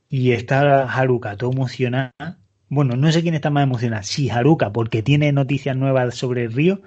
[0.09, 2.39] y está Haruka todo emocionada.
[2.69, 6.53] Bueno, no sé quién está más emocionada, si Haruka porque tiene noticias nuevas sobre el
[6.53, 6.83] río,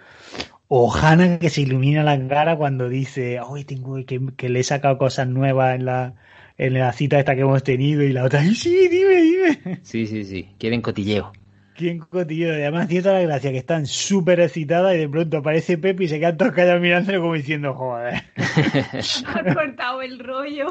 [0.69, 4.63] o Hannah que se ilumina la cara cuando dice, hoy tengo que, que le he
[4.63, 6.13] sacado cosas nuevas en la,
[6.57, 9.79] en la cita esta que hemos tenido, y la otra, sí, dime, dime.
[9.81, 10.49] Sí, sí, sí.
[10.59, 11.33] Quieren cotilleo.
[11.75, 12.47] ¿Quién cotillo?
[12.49, 16.03] Y además tiene toda la gracia que están súper excitadas y de pronto aparece Pepe
[16.03, 18.21] y se quedan todos callados mirándolo como diciendo, joder.
[18.35, 18.43] Me
[19.51, 20.67] ha cortado el rollo.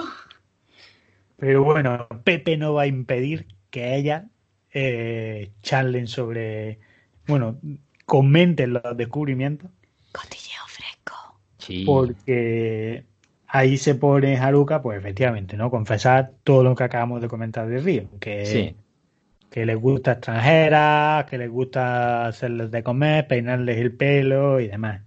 [1.39, 4.27] Pero bueno, Pepe no va a impedir que ella
[4.75, 6.79] eh, charlen sobre,
[7.27, 7.59] bueno,
[8.05, 9.71] comenten los descubrimientos,
[10.21, 11.39] Cotilleo fresco.
[11.59, 11.85] Sí.
[11.85, 13.05] porque
[13.47, 15.71] ahí se pone Haruka, pues efectivamente, ¿no?
[15.71, 18.77] Confesar todo lo que acabamos de comentar de Río, que, Sí.
[19.51, 25.03] que les gusta extranjeras, que les gusta hacerles de comer, peinarles el pelo y demás.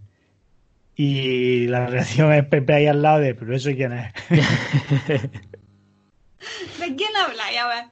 [0.95, 4.13] Y la reacción es Pepe ahí al lado de, pero eso quién es,
[6.79, 7.57] ¿De quién habláis?
[7.59, 7.85] A ver.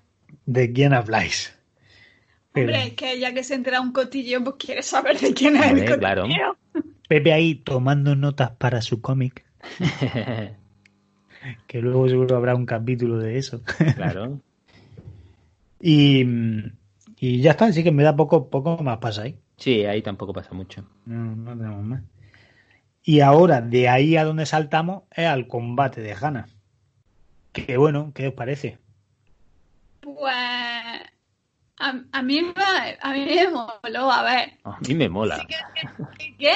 [0.45, 1.55] ¿de quién habláis?
[2.51, 5.55] Pero Hombre, es que ya que se entera un cotilleo, pues quiere saber de quién
[5.55, 6.25] es el Hombre, claro.
[7.10, 9.43] Pepe ahí tomando notas para su cómic,
[11.67, 13.62] que luego seguro habrá un capítulo de eso.
[13.95, 14.39] claro.
[15.82, 16.24] y,
[17.17, 19.38] y ya está, así que me da poco, poco más pasa ahí.
[19.58, 20.86] Sí, ahí tampoco pasa mucho.
[21.06, 22.04] No, no tenemos más.
[23.04, 26.45] Y ahora, de ahí a donde saltamos, es al combate de Hannah.
[27.52, 28.78] Que bueno, ¿qué os parece?
[30.02, 30.34] Pues
[31.80, 34.52] a, a mí me, a mí me moló, a ver.
[34.63, 35.48] A mí me mola.
[36.15, 36.52] Que- ¿Qué?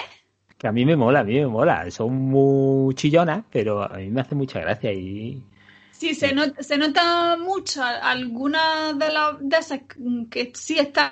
[0.64, 1.92] Que a mí me mola, a mí me mola.
[1.92, 5.44] Son muy chillonas, pero a mí me hace mucha gracia y...
[5.92, 9.82] Sí, se, not- se nota mucho algunas de las de esas
[10.32, 11.12] que sí están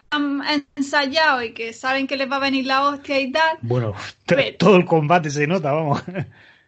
[0.77, 3.57] ensayados y que saben que les va a venir la hostia y tal.
[3.61, 3.93] Bueno,
[4.25, 6.01] Pero- todo el combate se nota, vamos.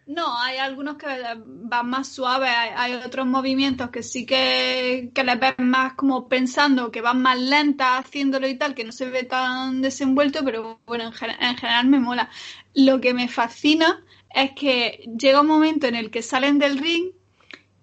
[0.06, 5.24] No, hay algunos que van más suaves, hay, hay otros movimientos que sí que, que
[5.24, 9.08] les ves más como pensando, que van más lentas haciéndolo y tal, que no se
[9.08, 11.12] ve tan desenvuelto, pero bueno, en
[11.56, 12.28] general me mola.
[12.74, 17.10] Lo que me fascina es que llega un momento en el que salen del ring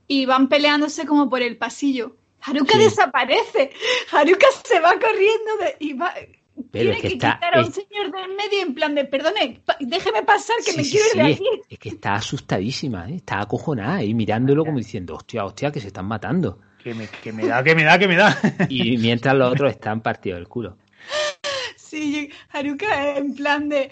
[0.07, 2.15] y van peleándose como por el pasillo.
[2.41, 2.79] Haruka Sí.
[2.79, 3.71] desaparece,
[4.11, 7.59] Haruka se va corriendo de- y va, Pero tiene es que que está- quitar a
[7.61, 10.83] un es- señor del medio en plan de, perdone, pa- déjeme pasar que Sí, me
[10.83, 11.45] sí, quiero ir de aquí.
[11.61, 13.15] es, es que está asustadísima, ¿eh?
[13.15, 16.59] está acojonada y mirándolo como diciendo, hostia, hostia, que se están matando.
[16.83, 18.37] Que me, que me da, que me da, que me da.
[18.67, 20.77] Y mientras los otros están partidos del culo.
[21.77, 23.91] Sí, Haruka en plan de,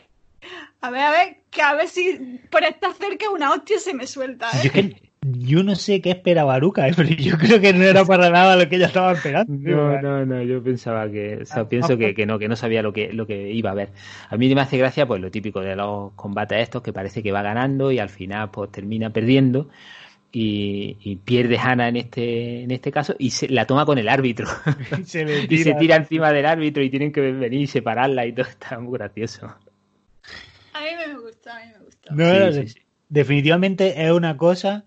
[0.81, 4.07] a ver, a ver, que a ver si por estar cerca una hostia se me
[4.07, 4.61] suelta, Yo, ¿eh?
[4.65, 6.93] es que, yo no sé qué esperaba Aruka, ¿eh?
[6.95, 9.53] pero yo creo que no era para nada lo que ella estaba esperando.
[9.53, 12.81] No, no, no, yo pensaba que, o sea, pienso que, que no, que no sabía
[12.81, 13.89] lo que, lo que iba a ver.
[14.29, 17.31] A mí me hace gracia, pues, lo típico de los combates estos, que parece que
[17.31, 19.69] va ganando y al final, pues, termina perdiendo
[20.31, 24.07] y, y pierde Hannah en este, en este caso y se la toma con el
[24.07, 24.47] árbitro
[25.05, 25.77] Se y se tira.
[25.77, 29.47] tira encima del árbitro y tienen que venir y separarla y todo, está muy gracioso.
[30.73, 32.17] A mí me gusta, a mí me gusta.
[32.19, 32.81] No, Sí, no, sí, sí.
[33.09, 34.85] Definitivamente es una cosa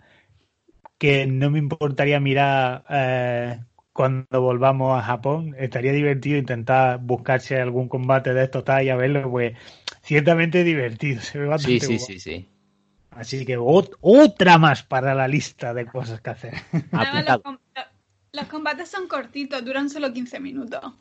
[0.98, 3.61] que no me importaría mirar eh,
[3.92, 5.55] cuando volvamos a Japón.
[5.59, 9.57] Estaría divertido intentar buscarse algún combate de estos tal y a verlo, pues
[10.03, 11.20] ciertamente divertido.
[11.22, 12.14] Se ve Sí, bastante sí, guapo.
[12.18, 12.48] sí, sí.
[13.11, 16.55] Así que ot- otra más para la lista de cosas que hacer.
[16.94, 17.42] Además, los, Apuntado.
[17.42, 17.59] com-
[18.33, 20.94] los combates son cortitos, duran solo 15 minutos.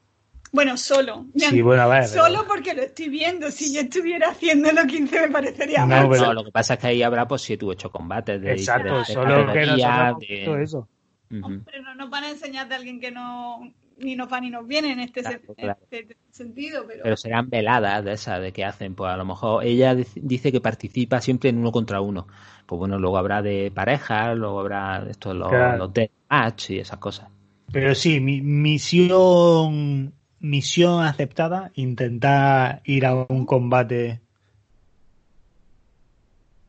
[0.51, 1.27] Bueno, solo.
[1.35, 2.07] Sí, bueno, a ver.
[2.07, 3.49] Solo porque lo estoy viendo.
[3.51, 6.09] Si yo estuviera haciéndolo 15 me parecería No, mal.
[6.09, 8.51] pero- No, lo que pasa es que ahí habrá pues siete u ocho combates de
[8.51, 10.87] Exacto, solo que hemos de- visto eso.
[11.31, 11.45] Ujú.
[11.45, 14.67] Hombre, no nos van a enseñar de alguien que no ni nos va ni nos
[14.67, 15.79] viene en este, Claro, se- claro.
[15.91, 19.63] este sentido, pero, Pero serán veladas de esas de que hacen, pues a lo mejor
[19.63, 22.25] ella dic- dice que participa siempre en uno contra uno.
[22.65, 25.77] Pues bueno, luego habrá de pareja, luego habrá estos los, Claro.
[25.77, 27.29] los deathmatch y esas cosas.
[27.71, 34.19] Pero sí, mi, misión misión aceptada, intentar ir a un combate.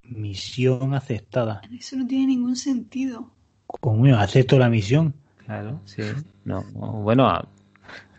[0.04, 1.62] Misión aceptada.
[1.78, 3.30] eso no tiene ningún sentido.
[3.66, 5.14] ¿Cómo acepto la misión?
[5.46, 6.02] Claro, sí.
[6.44, 7.48] No, no, bueno, a-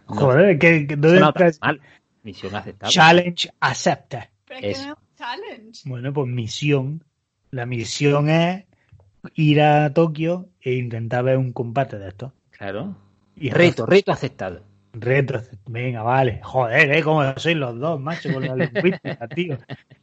[0.09, 1.81] no, Joder, ¿qué, qué- dónde suena está ese- tan mal.
[2.23, 2.91] Misión aceptada.
[2.91, 4.19] Challenge accepted.
[4.45, 5.81] Pero es que no es un challenge.
[5.89, 7.03] Bueno, pues misión.
[7.51, 8.65] La misión es
[9.35, 12.31] ir a Tokio e intentar ver un combate de estos.
[12.51, 12.95] Claro.
[13.35, 14.63] Y Reto, reto aceptado.
[14.93, 16.39] Reto, venga, vale.
[16.43, 17.01] Joder, ¿eh?
[17.03, 19.57] Como sois los dos, macho, con la lingüística, tío.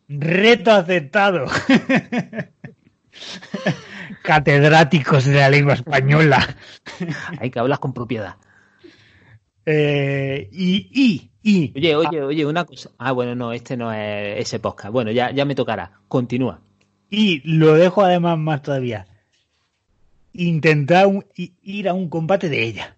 [0.08, 1.46] Reto aceptado.
[4.22, 6.56] Catedráticos de la lengua española.
[7.38, 8.34] Hay que hablar con propiedad.
[9.66, 11.72] Eh, y, y, y.
[11.76, 12.90] Oye, oye, oye, una cosa.
[12.98, 14.92] Ah, bueno, no, este no es ese podcast.
[14.92, 15.92] Bueno, ya, ya me tocará.
[16.08, 16.60] Continúa.
[17.08, 19.06] Y lo dejo además más todavía.
[20.32, 22.96] Intentar un- ir a un combate de ella.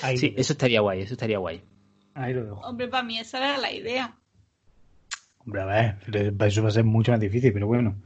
[0.00, 1.62] Ahí, Sí, eso estaría guay, eso estaría guay.
[2.14, 2.60] ahí lo dejo.
[2.60, 4.16] Hombre, para mí esa era la idea.
[5.38, 7.96] Hombre, a ver, para eso va a ser mucho más difícil, pero bueno.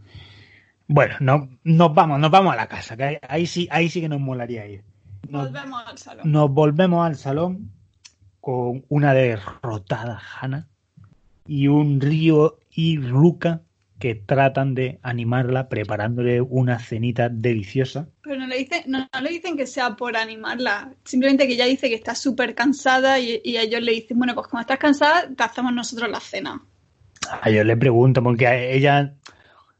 [0.89, 4.01] Bueno, no, nos vamos, nos vamos a la casa, que ahí, ahí sí, ahí sí
[4.01, 4.85] que nos molaría ir.
[5.29, 6.33] Nos, Volvemos al salón.
[6.33, 7.73] nos volvemos al salón
[8.41, 10.69] con una derrotada Hannah
[11.47, 13.63] y un Río y Ruka
[13.99, 18.09] que tratan de animarla preparándole una cenita deliciosa.
[18.23, 20.93] Pero no le, dicen, no, no le dicen que sea por animarla.
[21.05, 24.49] Simplemente que ella dice que está súper cansada y, y ellos le dicen, bueno, pues
[24.49, 26.63] como estás cansada, te hacemos nosotros la cena.
[27.43, 29.15] A ellos le preguntan, porque a ella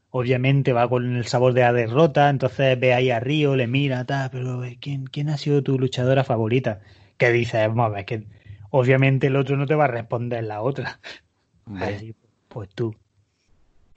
[0.09, 4.05] obviamente va con el sabor de la derrota, entonces ve ahí a Río, le mira,
[4.05, 6.81] tal, pero eh, ¿quién, ¿quién ha sido tu luchadora favorita?
[7.17, 8.23] Que dice, vamos a ver, que
[8.71, 10.99] obviamente el otro no te va a responder la otra.
[12.47, 12.95] Pues tú.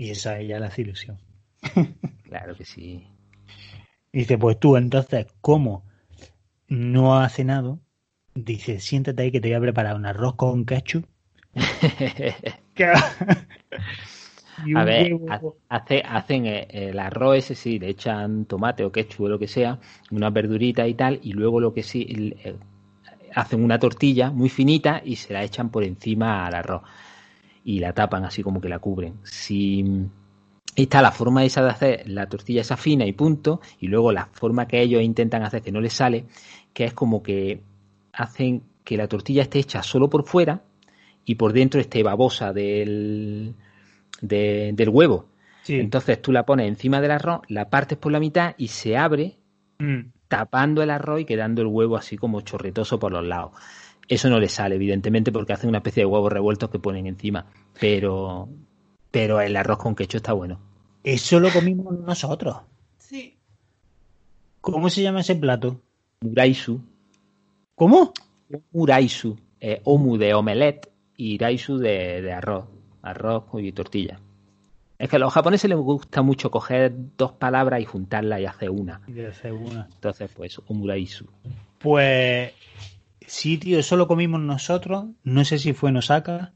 [0.01, 1.19] Y esa ella le hace ilusión.
[2.25, 3.07] claro que sí.
[4.11, 5.85] Dice, pues tú, entonces, ¿cómo
[6.69, 7.81] no has cenado?
[8.35, 10.67] Dice, siéntate ahí que te voy a preparar un arroz con un
[14.75, 15.19] A ver,
[15.69, 19.49] hace, hacen eh, el arroz ese, sí, le echan tomate o ketchup o lo que
[19.49, 22.35] sea, una verdurita y tal, y luego lo que sí,
[23.35, 26.85] hacen una tortilla muy finita y se la echan por encima al arroz.
[27.65, 29.15] Y la tapan así como que la cubren.
[29.23, 29.85] Si
[30.77, 34.27] está la forma esa de hacer la tortilla esa fina y punto, y luego la
[34.33, 36.25] forma que ellos intentan hacer que no les sale,
[36.73, 37.63] que es como que
[38.13, 40.63] hacen que la tortilla esté hecha solo por fuera
[41.25, 43.55] y por dentro esté babosa del,
[44.23, 45.27] de- del huevo.
[45.63, 45.75] Sí.
[45.79, 49.37] Entonces tú la pones encima del arroz, la partes por la mitad y se abre
[49.79, 50.13] Mm.
[50.29, 53.53] tapando el arroz y quedando el huevo así como chorretoso por los lados.
[54.11, 57.47] Eso no le sale, evidentemente, porque hacen una especie de huevos revueltos que ponen encima.
[57.79, 58.49] Pero,
[59.13, 60.59] pero el arroz con quecho está bueno.
[61.05, 62.57] Eso lo comimos nosotros.
[62.99, 63.39] Sí.
[64.61, 65.81] ¿Cómo se llama ese plato?
[66.23, 66.81] Uraisu.
[67.77, 68.13] ¿Cómo?
[68.73, 69.39] Uraisu.
[69.61, 72.65] Eh, omu de omelette y iraisu de, de arroz.
[73.03, 74.19] Arroz y tortilla.
[74.99, 78.71] Es que a los japoneses les gusta mucho coger dos palabras y juntarlas y hacer
[78.71, 79.01] una.
[79.07, 81.27] Entonces, pues, omuraisu.
[81.79, 82.53] Pues
[83.31, 85.05] Sí, tío, eso lo comimos nosotros.
[85.23, 86.53] No sé si fue en Osaka.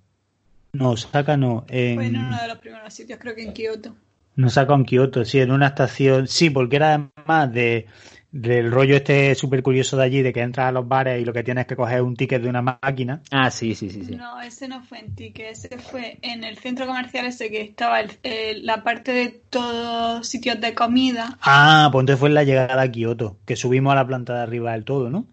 [0.73, 1.65] No, Osaka no.
[1.69, 1.95] En...
[1.95, 3.95] Fue en uno de los primeros sitios, creo que en Kioto.
[4.35, 6.27] Nos saca en Kioto, sí, en una estación.
[6.27, 7.87] Sí, porque era además de,
[8.33, 11.33] del rollo este súper curioso de allí, de que entras a los bares y lo
[11.33, 13.23] que tienes es que coger un ticket de una máquina.
[13.31, 14.05] Ah, sí, sí, sí.
[14.05, 14.17] sí.
[14.17, 18.01] No, ese no fue en Tique, ese fue en el centro comercial ese que estaba
[18.01, 21.39] el- el- la parte de todos sitios de comida.
[21.41, 24.43] Ah, pues entonces fue en la llegada a Kioto, que subimos a la planta de
[24.43, 25.27] arriba del todo, ¿no?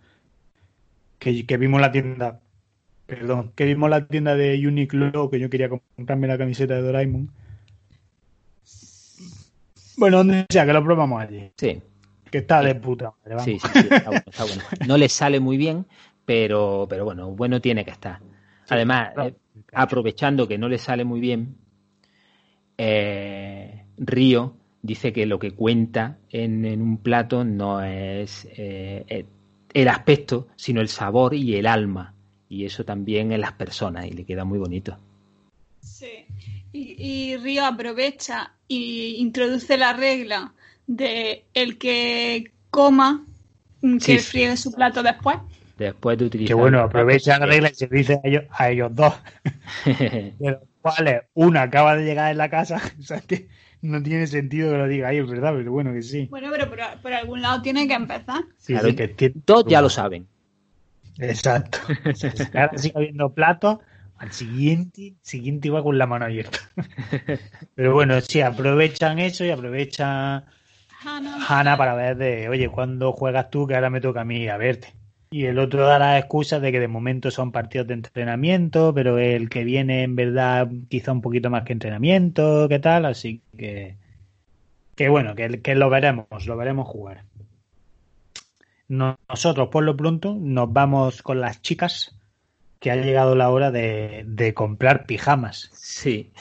[1.22, 2.40] Que, que vimos la tienda,
[3.06, 7.30] perdón, que vimos la tienda de Uniqlo, que yo quería comprarme la camiseta de Doraemon.
[9.98, 11.52] Bueno, donde sea, que lo probamos allí.
[11.58, 11.80] Sí,
[12.32, 13.44] Que está de puta madre, vamos.
[13.44, 14.64] sí, sí, sí, está bueno, está bueno.
[14.88, 15.86] No le sale muy bien,
[16.26, 18.20] pero, pero bueno, bueno tiene que estar.
[18.70, 19.36] Además, eh,
[19.74, 21.56] aprovechando que no le sale muy bien,
[22.80, 29.26] eh, Río dice que lo que cuenta en, en un plato no es eh,
[29.74, 32.14] el aspecto, sino el sabor y el alma.
[32.50, 34.98] Y eso también en las personas, y le queda muy bonito.
[35.82, 36.26] Sí.
[36.74, 36.96] Y,
[37.32, 40.54] y Río aprovecha y introduce la regla
[40.88, 43.26] de el que coma,
[43.82, 44.20] que Sí.
[44.20, 45.38] friegue su plato después.
[45.78, 46.48] Después de utilizar.
[46.50, 49.14] Que bueno, aprovecha la regla y se dice a ellos, a ellos dos.
[49.86, 52.80] De los cuales una acaba de llegar en la casa.
[53.00, 53.48] O sea, que
[53.82, 56.28] no tiene sentido que lo diga ahí, es verdad, pero bueno que sí.
[56.30, 58.44] Bueno, pero por, por algún lado tiene que empezar.
[58.58, 60.28] Sí, Claro, sí, que tiene- Todos ya lo saben.
[61.18, 61.80] Exacto.
[62.54, 63.80] Ahora sigue habiendo platos,
[64.18, 66.60] al siguiente, siguiente va con la mano abierta.
[67.76, 70.46] Pero bueno, sí, aprovechan eso y aprovechan
[71.04, 71.46] Hannah.
[71.48, 73.68] Hanna para ver de, oye, ¿cuándo juegas tú?
[73.68, 74.94] Que ahora me toca a mí a verte.
[75.34, 79.18] Y el otro da las excusas de que de momento son partidos de entrenamiento, pero
[79.18, 83.06] el que viene en verdad quizá un poquito más que entrenamiento, ¿qué tal?
[83.06, 83.96] Así que,
[84.96, 87.24] que bueno, que, que lo veremos, lo veremos jugar.
[88.88, 92.16] No- Nosotros, por lo pronto, nos vamos con las chicas,
[92.80, 95.70] que ha llegado la hora de, de comprar pijamas.
[95.74, 96.32] Sí.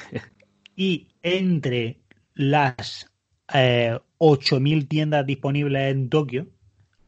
[0.74, 1.99] Y entre
[2.34, 3.11] las
[3.55, 6.49] eh, 8.000 tiendas disponibles en Tokio,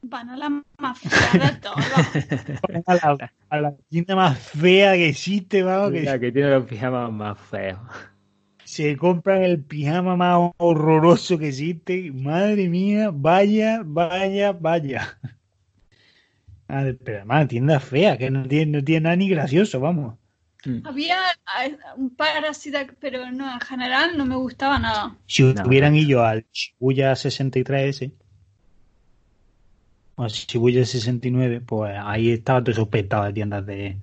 [0.03, 2.09] Van a la más fea de todas.
[2.87, 6.67] a la, a la tienda más fea que existe, vamos, que La que tiene los
[6.67, 7.79] pijamas más feos.
[8.65, 12.11] se compran el pijama más horroroso que existe.
[12.13, 15.19] Madre mía, vaya, vaya, vaya.
[16.69, 20.19] Ah, Pero además, tienda fea, que no tiene, no tiene nada ni gracioso, vamos.
[20.65, 20.87] Mm.
[20.87, 21.19] Había
[21.65, 25.19] eh, un par así de, pero no, en general no me gustaba nada.
[25.27, 28.13] Si No, hubieran ido al Shibuya 63 ese,
[30.17, 33.99] o Shibuya 69, pues ahí estaba todo sospechado de tiendas de...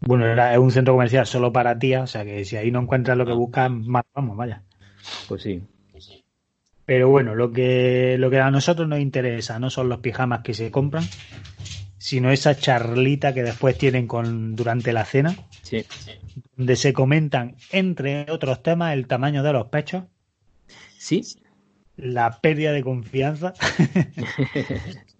[0.00, 2.80] Bueno, era, es un centro comercial solo para tías, o sea que si ahí no
[2.80, 4.62] encuentras lo que buscas, más vamos, vaya.
[5.28, 5.62] Pues sí.
[6.84, 10.52] Pero bueno, lo que, lo que a nosotros nos interesa no son los pijamas que
[10.54, 11.04] se compran,
[11.96, 15.84] sino esa charlita que después tienen con durante la cena, Sí.
[16.56, 20.02] donde se comentan, entre otros temas, el tamaño de los pechos,
[20.98, 21.22] Sí.
[21.96, 23.54] la pérdida de confianza.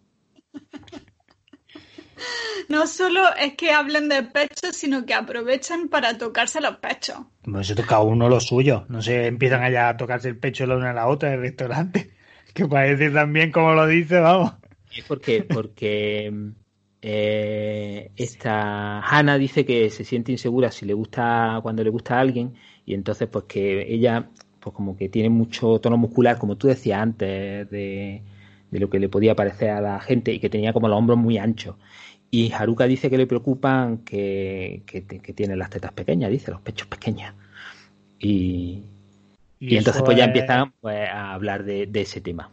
[2.68, 7.18] No solo es que hablen de pechos, sino que aprovechan para tocarse los pechos.
[7.43, 8.85] Pues eso cada uno lo suyo.
[8.89, 11.41] No sé, empiezan allá a tocarse el pecho la una a la otra en el
[11.41, 12.11] restaurante.
[12.55, 14.53] Que parece también como lo dice, vamos.
[14.95, 16.53] Es porque, porque
[17.01, 22.20] eh, esta Hannah dice que se siente insegura si le gusta, cuando le gusta a
[22.20, 22.55] alguien,
[22.85, 24.29] y entonces pues que ella,
[24.61, 28.23] pues como que tiene mucho tono muscular, como tú decías antes, de,
[28.70, 31.18] de lo que le podía parecer a la gente, y que tenía como los hombros
[31.18, 31.77] muy anchos.
[32.35, 36.62] Y Haruka dice que le preocupan que, que, que tiene las tetas pequeñas, dice, los
[36.62, 37.35] pechos pequeños.
[38.18, 38.85] Y,
[39.61, 42.51] y entonces pues ya es empiezan pues, a hablar de, de ese tema.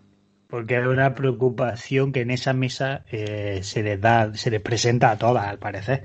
[0.47, 5.11] Porque es una preocupación que en esa mesa eh, se les da, se les presenta
[5.11, 6.03] a todas, al parecer.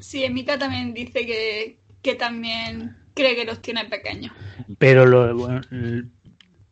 [0.00, 4.32] Sí, Emita también dice que, que también cree que los tiene pequeños.
[4.78, 5.60] Pero lo, bueno,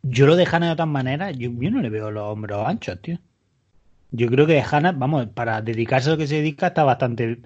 [0.01, 3.01] yo lo de Hannah de otra manera, yo, yo no le veo los hombros anchos,
[3.01, 3.19] tío.
[4.11, 7.39] Yo creo que Hannah, vamos, para dedicarse a lo que se dedica, está bastante,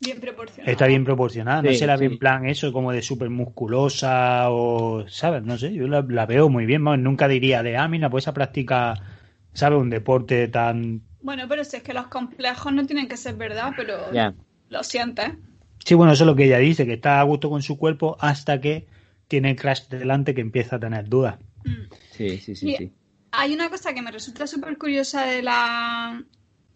[0.00, 0.72] Bien proporcionado.
[0.72, 1.62] está bien proporcionada.
[1.62, 2.12] No Sí, sé, la ve sí.
[2.12, 5.42] en plan eso, como de súper musculosa o, ¿sabes?
[5.42, 6.82] No sé, yo la, la veo muy bien.
[6.84, 8.94] vamos, nunca diría de, ah, mira, pues esa práctica,
[9.52, 9.78] ¿sabes?
[9.78, 11.02] Un deporte tan...
[11.22, 14.32] Bueno, pero si es que los complejos no tienen que ser verdad, pero Ya.
[14.70, 15.32] lo sientes.
[15.84, 18.16] Sí, bueno, eso es lo que ella dice, que está a gusto con su cuerpo
[18.20, 18.86] hasta que
[19.28, 21.36] tiene Crash delante que empieza a tener dudas.
[21.64, 21.92] Mm.
[22.12, 22.92] Sí, sí, sí, sí.
[23.40, 26.22] Hay una cosa que me resulta súper curiosa de la,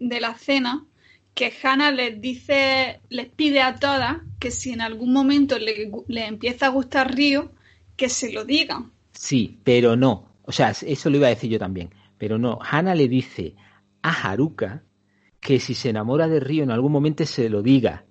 [0.00, 0.86] de la cena,
[1.34, 6.26] que Hannah les dice, les pide a todas que si en algún momento le, le
[6.26, 7.52] empieza a gustar Río,
[7.96, 8.92] que se lo digan.
[9.12, 10.38] Sí, pero no.
[10.40, 11.90] O sea, eso lo iba a decir yo también.
[12.16, 12.58] Pero no.
[12.62, 13.56] Hannah le dice
[14.00, 14.84] a Haruka
[15.40, 18.06] que si se enamora de Río en algún momento se lo diga.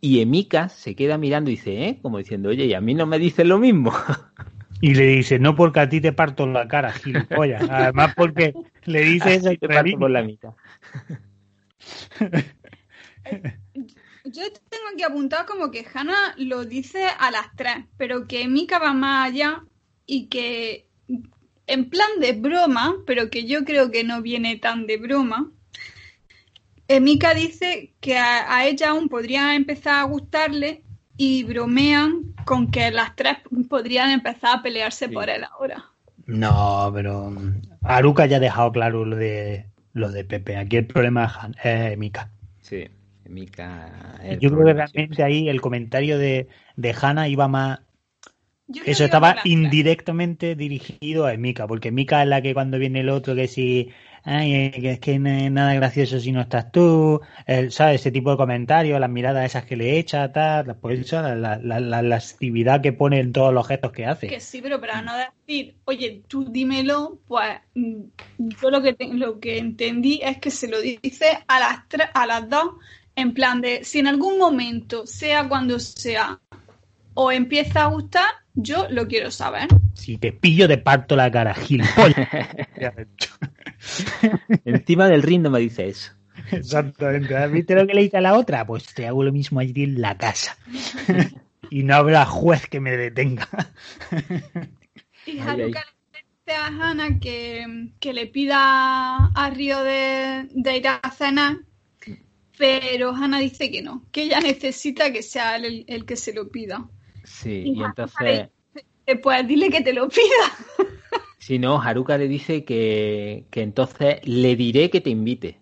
[0.00, 1.98] Y Emika se queda mirando y dice, ¿eh?
[2.00, 3.92] Como diciendo, oye, y a mí no me dices lo mismo.
[4.80, 7.68] Y le dice, no porque a ti te parto la cara, gilipollas.
[7.68, 8.54] Además porque
[8.84, 10.54] le dice eso y te parto por la mitad.
[14.24, 18.78] Yo tengo aquí apuntado como que Hannah lo dice a las tres, pero que Mika
[18.78, 19.64] va más allá
[20.06, 20.88] y que
[21.66, 25.50] en plan de broma, pero que yo creo que no viene tan de broma,
[27.00, 30.82] Mika dice que a, a, ella aún podría empezar a gustarle
[31.22, 33.36] y bromean con que las tres
[33.68, 35.12] podrían empezar a pelearse sí.
[35.12, 35.84] por él ahora.
[36.24, 37.30] No, pero
[37.82, 40.56] Aruka ya ha dejado claro lo de lo de Pepe.
[40.56, 42.30] Aquí el problema es, Han, es Mika.
[42.62, 42.88] Sí,
[43.28, 44.18] Mika.
[44.40, 45.20] Yo creo que realmente sí.
[45.20, 47.80] ahí el comentario de, de Hannah iba más.
[48.86, 53.34] Eso estaba indirectamente dirigido a Mika, porque Mika es la que cuando viene el otro
[53.34, 53.90] que si
[54.24, 58.00] ay, que es que nada gracioso si no estás tú, el, ¿sabes?
[58.00, 62.02] Ese tipo de comentarios, las miradas esas que le echa, tal, pues la, la, la,
[62.02, 64.28] lascividad que pone en todos los gestos que hace.
[64.28, 69.58] Que sí, pero para no decir, oye, tú dímelo, pues yo lo que, lo que
[69.58, 72.74] entendí es que se lo dice a las, tres, a las dos,
[73.16, 76.40] en plan de, si en algún momento, sea cuando sea,
[77.14, 79.68] o empieza a gustar, yo lo quiero saber.
[79.94, 82.28] Si te pillo, te parto la cara, gilipollas.
[84.64, 86.12] Encima del ring no me dice eso.
[86.50, 87.46] Exactamente.
[87.48, 88.66] ¿Viste lo que le dice a la otra?
[88.66, 90.56] Pues te hago lo mismo allí en la casa.
[91.70, 93.48] y no habrá juez que me detenga.
[95.26, 100.88] y Haruka le dice a Hannah que, que, le pida a Río de, de ir
[100.88, 101.58] a cenar,
[102.58, 106.32] pero Hannah dice que no, que ella necesita que sea él el, el que se
[106.32, 106.88] lo pida.
[107.42, 108.48] Sí, y, y entonces...
[109.22, 110.24] Pues dile que te lo pida.
[111.38, 115.58] Si no, Haruka le dice que, que, entonces le diré que te invite.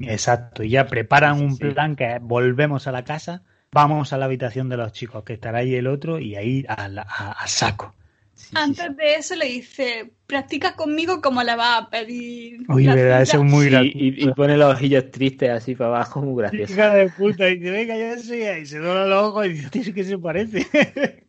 [0.00, 1.64] Exacto, y ya preparan sí, un sí.
[1.64, 5.58] plan que volvemos a la casa, vamos a la habitación de los chicos, que estará
[5.58, 7.94] ahí el otro, y ahí a, a, a saco.
[8.40, 12.60] Sí, Antes de eso le dice, practica conmigo como le va a pedir.
[12.70, 13.98] Oye, verdad, eso es muy gracioso.
[13.98, 16.72] Y, y, pone los ojillos tristes así para abajo, muy gracioso.
[16.72, 19.68] Hija de puta, y dice, venga, ya sé, y se dobla los ojos y dice,
[19.68, 20.66] tío, que se parece.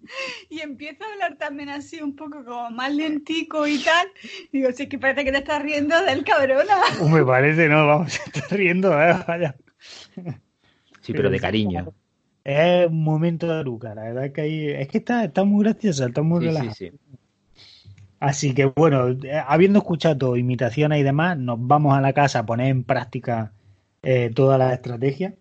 [0.50, 4.08] y empieza a hablar también así, un poco como más lentico y tal.
[4.54, 6.78] Digo, si es que parece que te estás riendo del cabrona.
[7.12, 9.16] Me parece, no, vamos, se está riendo, ¿eh?
[9.28, 9.56] vaya.
[11.02, 11.94] Sí, pero de cariño.
[12.44, 16.08] Es un momento de Luca, la verdad que ahí, es que está, está muy graciosa,
[16.08, 16.74] está muy sí, relajada.
[16.74, 16.98] Sí, sí.
[18.20, 22.46] Así que bueno, eh, habiendo escuchado imitaciones y demás, nos vamos a la casa a
[22.46, 23.52] poner en práctica
[24.04, 25.36] eh, toda la estrategia.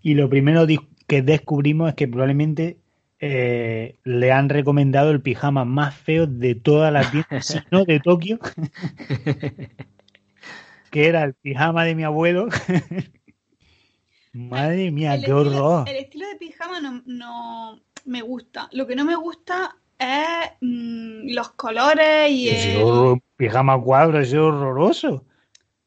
[0.00, 0.64] Y lo primero
[1.08, 2.78] que descubrimos es que probablemente
[3.18, 7.98] eh, le han recomendado el pijama más feo de todas las tiendas, si no de
[7.98, 8.38] Tokio,
[10.90, 12.48] que era el pijama de mi abuelo.
[14.34, 15.88] Madre mía, el qué estilo, horror.
[15.88, 18.68] El estilo de pijama no, no, me gusta.
[18.72, 22.82] Lo que no me gusta es mmm, los colores y el...
[22.82, 25.24] horror, pijama cuadro, es horroroso.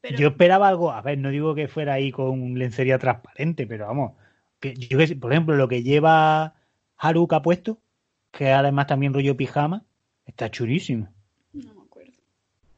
[0.02, 0.18] Pero...
[0.18, 4.14] Yo esperaba algo, a ver, no digo que fuera ahí con lencería transparente, pero vamos,
[4.60, 6.56] que yo que por ejemplo, lo que lleva
[6.98, 7.80] Haruka puesto,
[8.32, 9.84] que además también rollo pijama,
[10.26, 11.10] está churísimo.
[11.52, 12.14] No me acuerdo.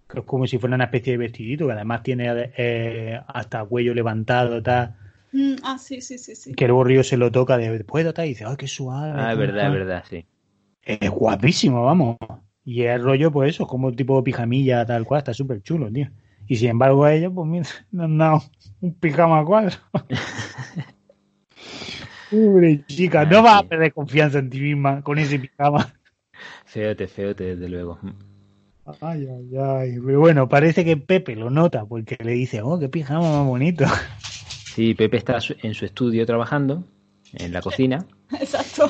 [0.08, 3.94] Que es como si fuera una especie de vestidito, que además tiene eh, hasta cuello
[3.94, 4.96] levantado, tal.
[5.32, 6.54] Mm, ah, sí, sí, sí, sí.
[6.54, 9.14] Que luego Río se lo toca de después y dice, ay, qué suave.
[9.16, 10.26] Ah, es verdad, es verdad, sí.
[10.84, 12.18] Es guapísimo, vamos.
[12.64, 16.08] Y el rollo, pues eso, como tipo pijamilla, tal cual, está súper chulo, tío.
[16.48, 18.42] Y sin embargo a ella, pues mira, le han dado
[18.82, 19.78] un pijama cuadro.
[22.32, 25.94] Pobre chica, no vas a perder confianza en ti misma con ese pijama.
[26.66, 28.00] Feote, feote, desde luego.
[29.02, 30.00] Ay, ay, ay.
[30.04, 33.86] Pero bueno, parece que Pepe lo nota porque le dice, oh, qué pijama más bonito.
[34.80, 36.86] Sí, Pepe está en su estudio trabajando,
[37.34, 38.06] en la cocina.
[38.40, 38.90] Exacto.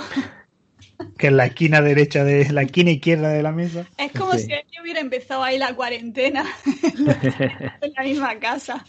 [1.17, 3.87] Que en la esquina derecha de la esquina izquierda de la mesa.
[3.97, 4.41] Es como sí.
[4.41, 6.45] si él hubiera empezado ahí la cuarentena
[7.81, 8.85] en la misma casa.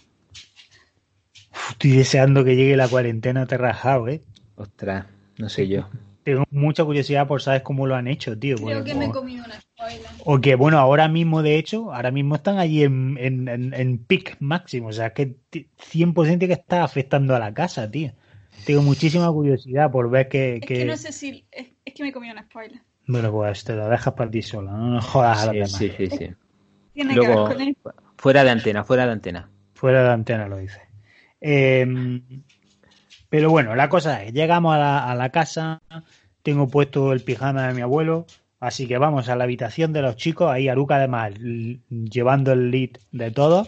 [1.71, 4.23] Estoy deseando que llegue la cuarentena terrajado, ¿eh?
[4.57, 5.07] Ostras,
[5.39, 5.89] no sé yo.
[6.23, 8.57] Tengo mucha curiosidad por saber cómo lo han hecho, tío.
[8.57, 9.59] Creo que me he comido una.
[10.25, 13.99] O que, bueno, ahora mismo, de hecho, ahora mismo están allí en, en, en, en
[13.99, 14.89] pic máximo.
[14.89, 18.13] O sea, que 100% que está afectando a la casa, tío.
[18.67, 20.57] Tengo muchísima curiosidad por ver que...
[20.57, 21.47] Es que, que no sé si...
[21.51, 22.81] Es, es, que me he comido una spoiler.
[23.07, 25.73] Bueno, pues te lo dejas para ti sola, no nos jodas sí, a los demás.
[25.73, 26.31] Sí, sí, sí.
[26.93, 27.95] Tiene Luego, que ver con él.
[28.17, 29.51] fuera de antena, fuera de antena.
[29.75, 30.81] Fuera de antena lo dice.
[31.41, 32.21] Eh,
[33.31, 35.81] pero bueno, la cosa es, llegamos a la, a la casa,
[36.43, 38.27] tengo puesto el pijama de mi abuelo,
[38.61, 41.35] así que vamos a la habitación de los chicos, ahí Aruka además
[41.89, 43.67] llevando el lead de todo.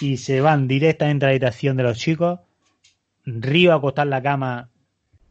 [0.00, 2.40] y se van directamente a la habitación de los chicos.
[3.24, 4.70] Río a acostar la cama,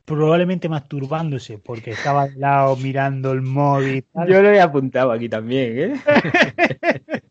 [0.06, 4.06] probablemente masturbándose porque estaba al lado mirando el móvil.
[4.28, 6.02] Yo lo he apuntado aquí también, ¿eh?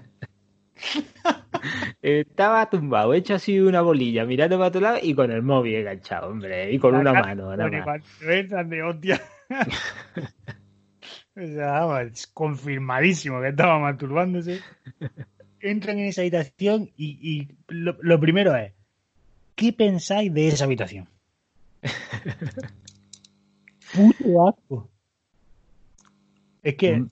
[2.02, 6.28] Estaba tumbado, hecho así una bolilla, mirando para otro lado y con el móvil enganchado,
[6.28, 7.50] hombre, y con una mano.
[7.50, 9.20] de hostia.
[11.36, 14.60] o sea, es confirmadísimo que estaba masturbándose.
[15.60, 18.72] Entran en esa habitación y, lo, primero es,
[19.54, 21.08] ¿qué pensáis de esa habitación?
[23.94, 24.90] Puto asco.
[26.62, 26.96] Es que...
[26.96, 27.10] Mm.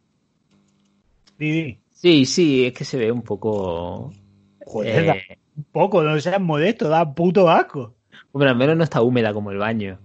[2.01, 4.13] Sí, sí, es que se ve un poco.
[4.69, 7.95] Joder, eh, un poco, no seas modesto, da puto asco.
[8.33, 9.99] Hombre, al menos no está húmeda como el baño.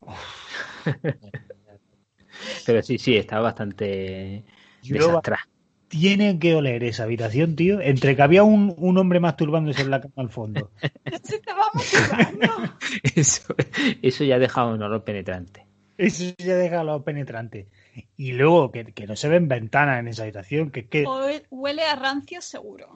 [2.66, 4.42] Pero sí, sí, está bastante
[4.82, 5.46] desastrada.
[5.88, 7.82] Tiene que oler esa habitación, tío.
[7.82, 10.70] Entre que había un, un hombre masturbándose en la cama al fondo.
[13.14, 13.54] eso,
[14.00, 15.66] eso ya deja un olor penetrante.
[15.98, 17.68] Eso ya deja olor penetrante.
[18.16, 21.04] Y luego que, no se ven ventanas en esa habitación, que, que...
[21.50, 22.88] Huele a rancio seguro.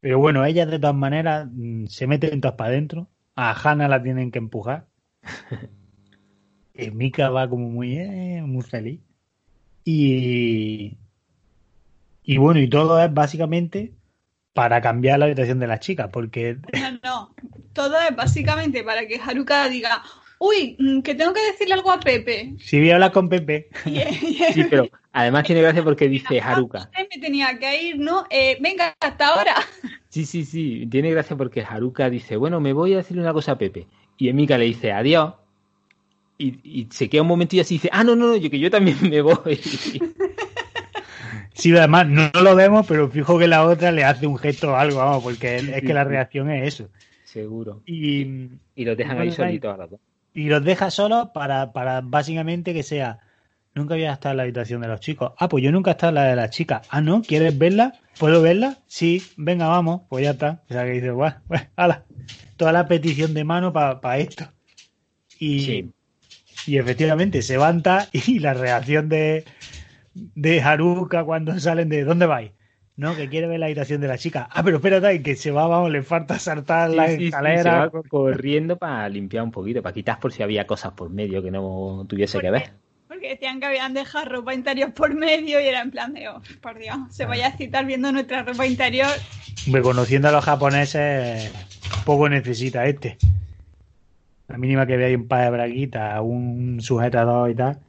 [0.00, 3.08] Pero bueno, ellas de todas maneras mm, se meten todas para adentro.
[3.34, 4.86] A Hannah la tienen que empujar.
[6.74, 9.00] y Mika va como muy, eh, muy feliz.
[9.84, 10.98] Y,
[12.22, 13.94] y bueno, y todo es básicamente
[14.52, 16.58] para cambiar la habitación de las chicas, porque...
[16.72, 17.34] No, no,
[17.72, 20.02] todo es básicamente para que Haruka diga,
[20.38, 22.54] uy, mm, que tengo que decirle algo a Pepe.
[22.58, 23.68] Sí, voy a hablar con Pepe.
[23.84, 26.90] sí, pero además tiene gracia porque dice Haruka.
[26.96, 28.24] Me tenía que ir, ¿no?
[28.30, 29.54] Eh, venga, hasta ahora.
[30.08, 33.52] Sí, sí, sí, tiene gracia porque Haruka dice, bueno, me voy a decirle una cosa
[33.52, 33.86] a Pepe.
[34.16, 35.34] Y Emika le dice, adiós.
[36.40, 38.70] Y, se queda un momentillo así y dice, ah, no, no, no, yo que yo
[38.70, 39.60] también me voy.
[41.52, 44.76] Sí, además no, lo vemos, pero fijo que la otra le hace un gesto o
[44.76, 46.88] algo, vamos, porque es que la reacción es eso.
[47.24, 47.82] Seguro.
[47.84, 49.76] Y, y lo dejan ahí solitos
[50.38, 53.18] y los deja solos para, para básicamente que sea,
[53.74, 55.32] nunca había estado en la habitación de los chicos.
[55.36, 56.86] Ah, pues yo nunca he estado en la de las chicas.
[56.90, 57.22] Ah, ¿no?
[57.22, 57.94] ¿Quieres verla?
[58.18, 58.78] ¿Puedo verla?
[58.86, 60.02] Sí, venga, vamos.
[60.08, 60.62] Pues ya está.
[60.68, 62.04] O sea que dice, bueno, bueno, ala.
[62.56, 64.44] Toda la petición de mano para esto.
[65.38, 65.90] Y,
[66.66, 69.44] y efectivamente se levanta y la reacción de,
[70.14, 72.50] de Haruka cuando salen de ¿dónde vais?
[72.96, 74.48] No, que quiere ver la habitación de la chica.
[74.50, 77.92] Ah, pero espérate, que se va, vamos, le falta saltar la escalera.
[78.08, 82.04] corriendo para limpiar un poquito, para quitar por si había cosas por medio que no
[82.08, 82.72] tuviese que ver.
[83.18, 86.40] Porque decían que habían dejado ropa interior por medio y era en plan de, oh,
[86.60, 89.10] por Dios, se vaya a citar viendo nuestra ropa interior.
[89.82, 91.50] conociendo a los japoneses,
[92.04, 93.18] poco necesita este.
[94.46, 97.80] La mínima que vea un par de braguitas, un sujetador y tal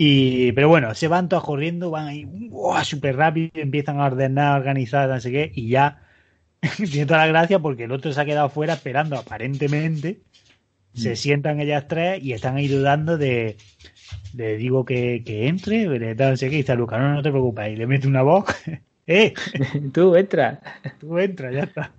[0.00, 2.28] y, pero bueno, se van todos corriendo, van ahí
[2.84, 6.02] súper rápido, empiezan a ordenar, a organizar, no sé qué, y ya
[6.76, 10.20] tiene toda la gracia porque el otro se ha quedado fuera esperando aparentemente.
[10.94, 11.16] Se mm.
[11.16, 13.56] sientan ellas tres y están ahí dudando de,
[14.38, 17.72] le digo que, que entre, no sé qué, y dice Luca, no, no te preocupes,
[17.72, 18.44] y le mete una voz,
[19.06, 19.34] ¡eh!
[19.92, 20.60] Tú entra.
[21.00, 21.92] Tú entra, ya está.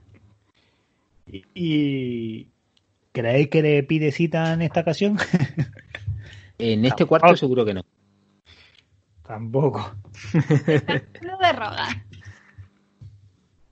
[1.53, 2.47] Y,
[3.11, 5.17] ¿creéis que le pide cita en esta ocasión?
[6.61, 7.85] En este cuarto seguro que no.
[9.25, 9.95] Tampoco.
[10.33, 12.03] no de rogar.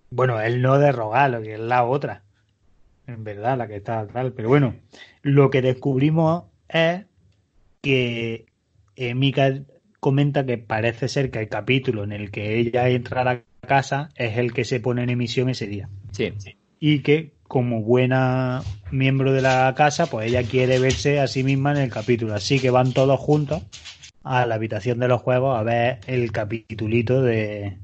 [0.09, 2.23] Bueno, él no de rogar, lo que es la otra.
[3.05, 4.31] En verdad, la que está tal.
[4.31, 4.73] Pero bueno,
[5.21, 7.03] lo que descubrimos es
[7.81, 8.45] que
[8.97, 9.61] eh, Mika
[9.99, 14.09] comenta que parece ser que el capítulo en el que ella entra a la casa
[14.15, 15.87] es el que se pone en emisión ese día.
[16.11, 16.33] Sí.
[16.79, 21.71] Y que como buena miembro de la casa, pues ella quiere verse a sí misma
[21.71, 22.33] en el capítulo.
[22.33, 23.63] Así que van todos juntos
[24.23, 27.77] a la habitación de los juegos a ver el capitulito de.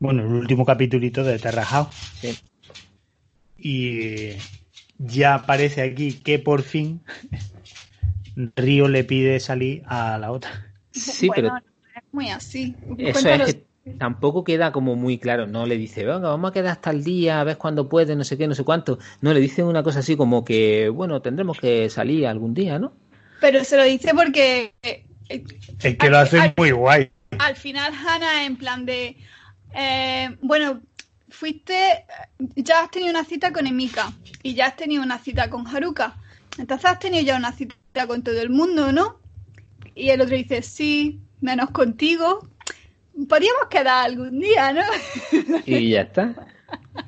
[0.00, 1.88] Bueno, el último capitulito de Terra House.
[3.56, 4.30] Y
[4.98, 7.00] ya aparece aquí que por fin
[8.56, 10.50] Río le pide salir a la otra.
[10.90, 11.56] Sí, pero.
[11.56, 12.74] es muy así.
[12.98, 13.58] Eso es
[13.96, 15.46] tampoco queda como muy claro.
[15.46, 18.24] No le dice, venga, vamos a quedar hasta el día, a ver cuándo puede, no
[18.24, 18.98] sé qué, no sé cuánto.
[19.20, 22.92] No, le dice una cosa así como que, bueno, tendremos que salir algún día, ¿no?
[23.40, 24.74] Pero se lo dice porque...
[24.82, 27.10] Eh, es que lo hace muy guay.
[27.38, 29.16] Al final, Hannah, en plan de...
[29.74, 30.80] Eh, bueno,
[31.28, 32.04] fuiste...
[32.56, 34.12] Ya has tenido una cita con Emika
[34.42, 36.16] y ya has tenido una cita con Haruka.
[36.58, 37.74] Entonces has tenido ya una cita
[38.06, 39.18] con todo el mundo, ¿no?
[39.94, 42.48] Y el otro dice, sí, menos contigo,
[43.28, 44.82] podríamos quedar algún día, ¿no?
[45.66, 46.34] Y ya está.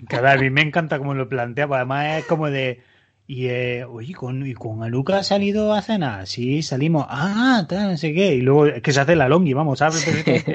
[0.08, 2.82] Cada a mí me encanta cómo lo plantea, pues además es como de
[3.26, 6.26] Y, eh, oye, con, y con Aluca ha salido a cenar.
[6.26, 7.06] Sí, salimos.
[7.08, 8.34] Ah, tal, no sé qué.
[8.34, 9.98] Y luego es que se hace la longi, vamos, sabe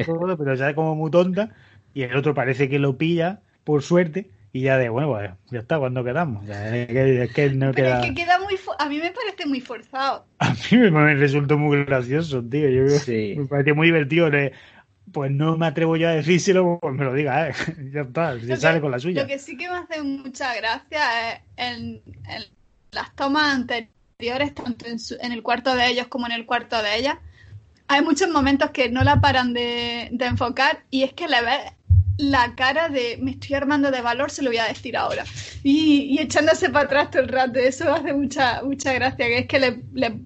[0.05, 1.51] todo, pero se hace como muy tonta.
[1.93, 4.30] Y el otro parece que lo pilla, por suerte.
[4.56, 6.45] Y ya de, bueno, pues ya está, cuando quedamos.
[6.45, 7.99] Ya, es que, es que no Pero queda...
[7.99, 8.58] es que queda muy...
[8.80, 10.26] A mí me parece muy forzado.
[10.39, 12.70] A mí me, me resultó muy gracioso, tío.
[12.70, 13.36] Yo creo- Sí.
[13.38, 14.30] Me pareció muy divertido.
[15.12, 17.53] pues no me atrevo yo a decírselo, pues me lo diga, ¿eh?
[17.93, 19.24] Ya está, se sale con la suya.
[19.24, 22.43] Lo que sí que me hace mucha gracia es en, en
[22.91, 26.82] las tomas anteriores, tanto en, su- en el cuarto de ellos como en el cuarto
[26.82, 27.20] de ella.
[27.89, 31.60] Hay muchos momentos que no la paran de, de enfocar y es que le ves
[32.18, 35.24] la cara de me estoy armando de valor, se lo voy a decir ahora.
[35.63, 37.59] Y, y echándose para atrás todo el rato.
[37.59, 40.20] Eso hace mucha, mucha gracia, que es que le, le,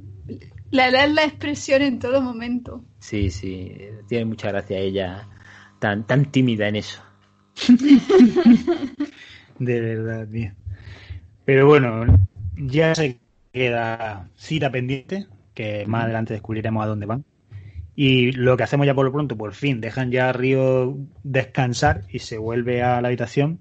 [0.72, 2.84] le lees la expresión en todo momento.
[3.00, 3.72] Sí, sí,
[4.08, 5.28] tiene mucha gracia ella,
[5.80, 7.02] tan, tan tímida en eso.
[9.60, 10.52] De verdad, tío.
[11.46, 12.06] Pero bueno,
[12.56, 13.20] ya se
[13.52, 17.26] queda cita pendiente, que más adelante descubriremos a dónde van.
[18.02, 22.06] Y lo que hacemos ya por lo pronto, por fin, dejan ya a Río descansar
[22.08, 23.60] y se vuelve a la habitación.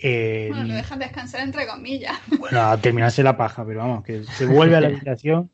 [0.00, 2.18] Eh, Bueno, lo dejan descansar entre comillas.
[2.40, 5.48] bueno, a terminarse la paja, pero vamos, que se vuelve a la habitación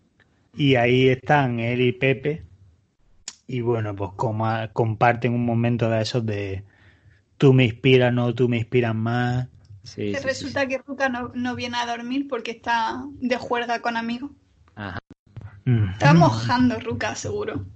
[0.56, 2.44] y ahí están él y Pepe.
[3.46, 6.64] Y bueno, pues como comparten un momento de esos de
[7.36, 9.48] tú me inspiras, no, tú me inspiras más.
[9.82, 13.36] Sí, Que sí, sí, resulta que Ruka no, no viene a dormir porque está de
[13.36, 14.30] juerga con amigos.
[14.76, 14.98] Ajá.
[15.66, 15.90] Mm.
[15.90, 17.66] Está mojando Ruka, seguro.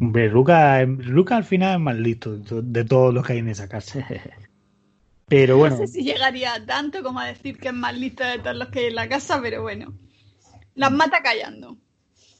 [0.00, 3.38] Hombre, Luca, Luca al final es más listo de, to- de todos los que hay
[3.40, 3.98] en esa casa.
[5.28, 8.22] Pero bueno, No sé si llegaría a tanto como a decir que es más listo
[8.22, 9.98] de todos los que hay en la casa, pero bueno.
[10.74, 11.78] Las mata callando.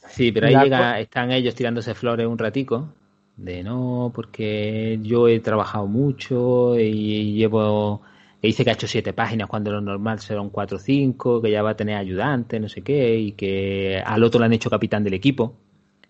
[0.09, 2.95] Sí, pero ahí La llega, están ellos tirándose flores un ratico,
[3.37, 8.03] de no, porque yo he trabajado mucho y llevo,
[8.41, 11.51] que dice que ha hecho siete páginas cuando lo normal serán cuatro o cinco, que
[11.51, 14.71] ya va a tener ayudante, no sé qué, y que al otro le han hecho
[14.71, 15.57] capitán del equipo,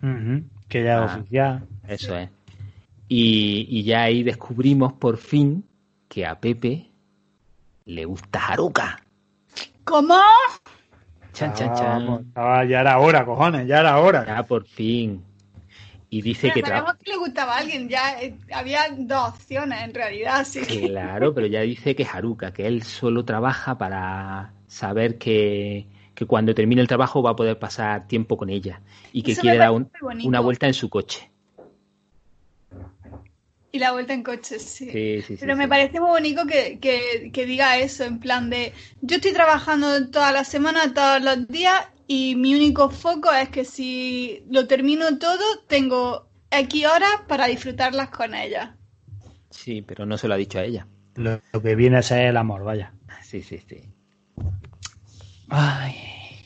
[0.03, 1.17] ujú, que ya es Ah.
[1.19, 1.67] oficial.
[1.89, 2.31] eso es.
[3.09, 5.65] Y, y ya ahí descubrimos por fin
[6.09, 6.91] que a Pepe
[7.85, 9.01] le gusta Haruka.
[9.85, 10.19] ¿Cómo?
[11.33, 12.69] Chan, chan, Ah, chan.
[12.69, 14.25] ya era hora, cojones, ya era hora.
[14.27, 15.23] Ya por fin.
[16.09, 16.97] Y dice Pero que trabaja.
[17.05, 17.89] que le gustaba a alguien.
[17.89, 20.89] Ya eh, había dos opciones en realidad, así que.
[20.89, 25.87] Claro, pero ya dice que es Haruka, que él solo trabaja para saber que,
[26.17, 29.43] que cuando termine el trabajo va a poder pasar tiempo con ella y que Eso
[29.43, 29.91] quiere dar un-
[30.25, 31.31] una vuelta en su coche.
[33.71, 34.91] Y la vuelta en coche, sí.
[34.91, 35.37] Sí, sí, sí.
[35.39, 35.69] Pero me sí.
[35.69, 40.33] parece muy bonito que, que, que diga eso, en plan de, yo estoy trabajando toda
[40.33, 45.45] la semana, todos los días, y mi único foco es que si lo termino todo,
[45.69, 48.77] tengo X horas para disfrutarlas con ella.
[49.51, 50.87] Sí, pero no se lo ha dicho a ella.
[51.17, 52.95] Lo, lo que viene a ser el amor, vaya.
[53.23, 53.83] Sí, sí, sí.
[55.49, 55.95] Ay,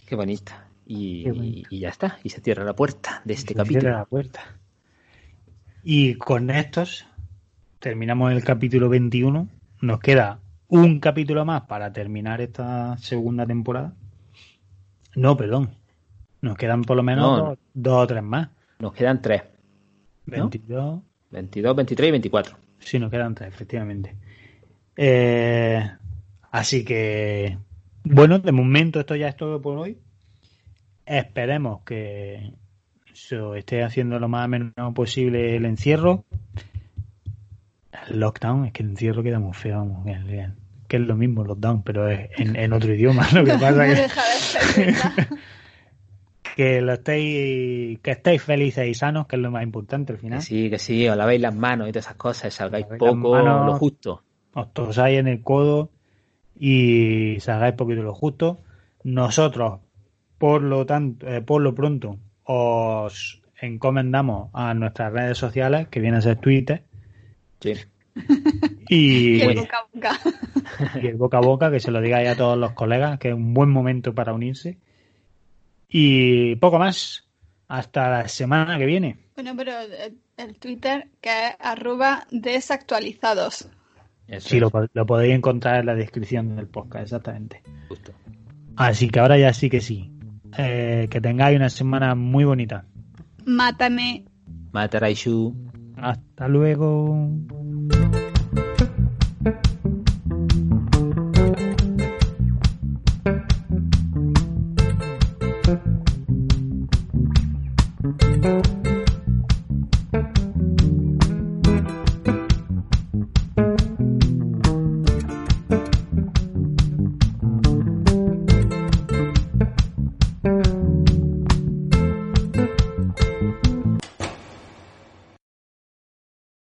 [0.06, 0.52] Qué bonito.
[0.86, 1.68] Y, Qué bonito.
[1.70, 2.18] y ya está.
[2.24, 3.92] Y se cierra la puerta de este se cierra capítulo.
[3.98, 4.40] la puerta.
[5.82, 7.06] Y con estos
[7.78, 9.48] terminamos el capítulo 21.
[9.80, 13.94] Nos queda un capítulo más para terminar esta segunda temporada.
[15.14, 15.70] No, perdón.
[16.42, 17.44] Nos quedan por lo menos No.
[17.50, 18.48] dos, dos o tres más.
[18.78, 19.42] Nos quedan tres.
[20.26, 20.48] ¿No?
[20.50, 21.00] 22.
[21.30, 22.56] 22, 23 y 24.
[22.80, 24.16] Sí, nos quedan tres, efectivamente.
[24.96, 25.88] Eh,
[26.50, 27.56] así que,
[28.10, 29.98] bueno, de momento esto ya es todo por hoy.
[31.06, 32.52] Esperemos que
[33.12, 36.24] se esté haciendo lo más menos posible el encierro.
[38.08, 40.48] El lockdown, es que el encierro queda muy feo, vamos, que, que-
[40.88, 43.26] que es lo mismo lockdown, pero es en, en otro idioma.
[43.32, 43.94] Lo que pasa No
[44.74, 44.94] que,
[46.56, 50.22] que lo estéis, que estéis felices y sanos, que es lo más importante al Que
[50.22, 50.42] final.
[50.42, 53.30] sí, que sí, os lavéis las manos y todas esas cosas, salgáis Lavéis las poco,
[53.32, 53.66] manos.
[53.66, 54.22] lo justo.
[54.54, 55.90] os tosáis en el codo
[56.62, 58.60] y salgáis poquito lo justo.
[59.02, 59.80] Nosotros,
[60.38, 66.18] por lo tanto, eh, por lo pronto, os encomendamos a nuestras redes sociales, que viene
[66.18, 66.84] a ser Twitter,
[67.60, 67.72] Sí.
[68.88, 69.62] y, Y el Bueno.
[69.62, 71.00] boca a boca.
[71.02, 73.34] y el boca a boca, que se lo digáis a todos los colegas, que es
[73.34, 74.76] un buen momento para unirse.
[75.88, 77.26] Y poco más.
[77.68, 79.16] Hasta la semana que viene.
[79.36, 83.68] Bueno, pero eh, el Twitter que es arroba desactualizados.
[84.30, 87.62] Eso Sí, lo podéis encontrar en la descripción del podcast, exactamente.
[87.88, 88.12] justo.
[88.76, 90.12] Así que ahora ya sí que sí.
[90.56, 92.84] Eh, que tengáis una semana muy bonita.
[93.44, 94.24] Mátame.
[94.72, 95.54] Mataraishu.
[95.96, 97.28] Hasta luego.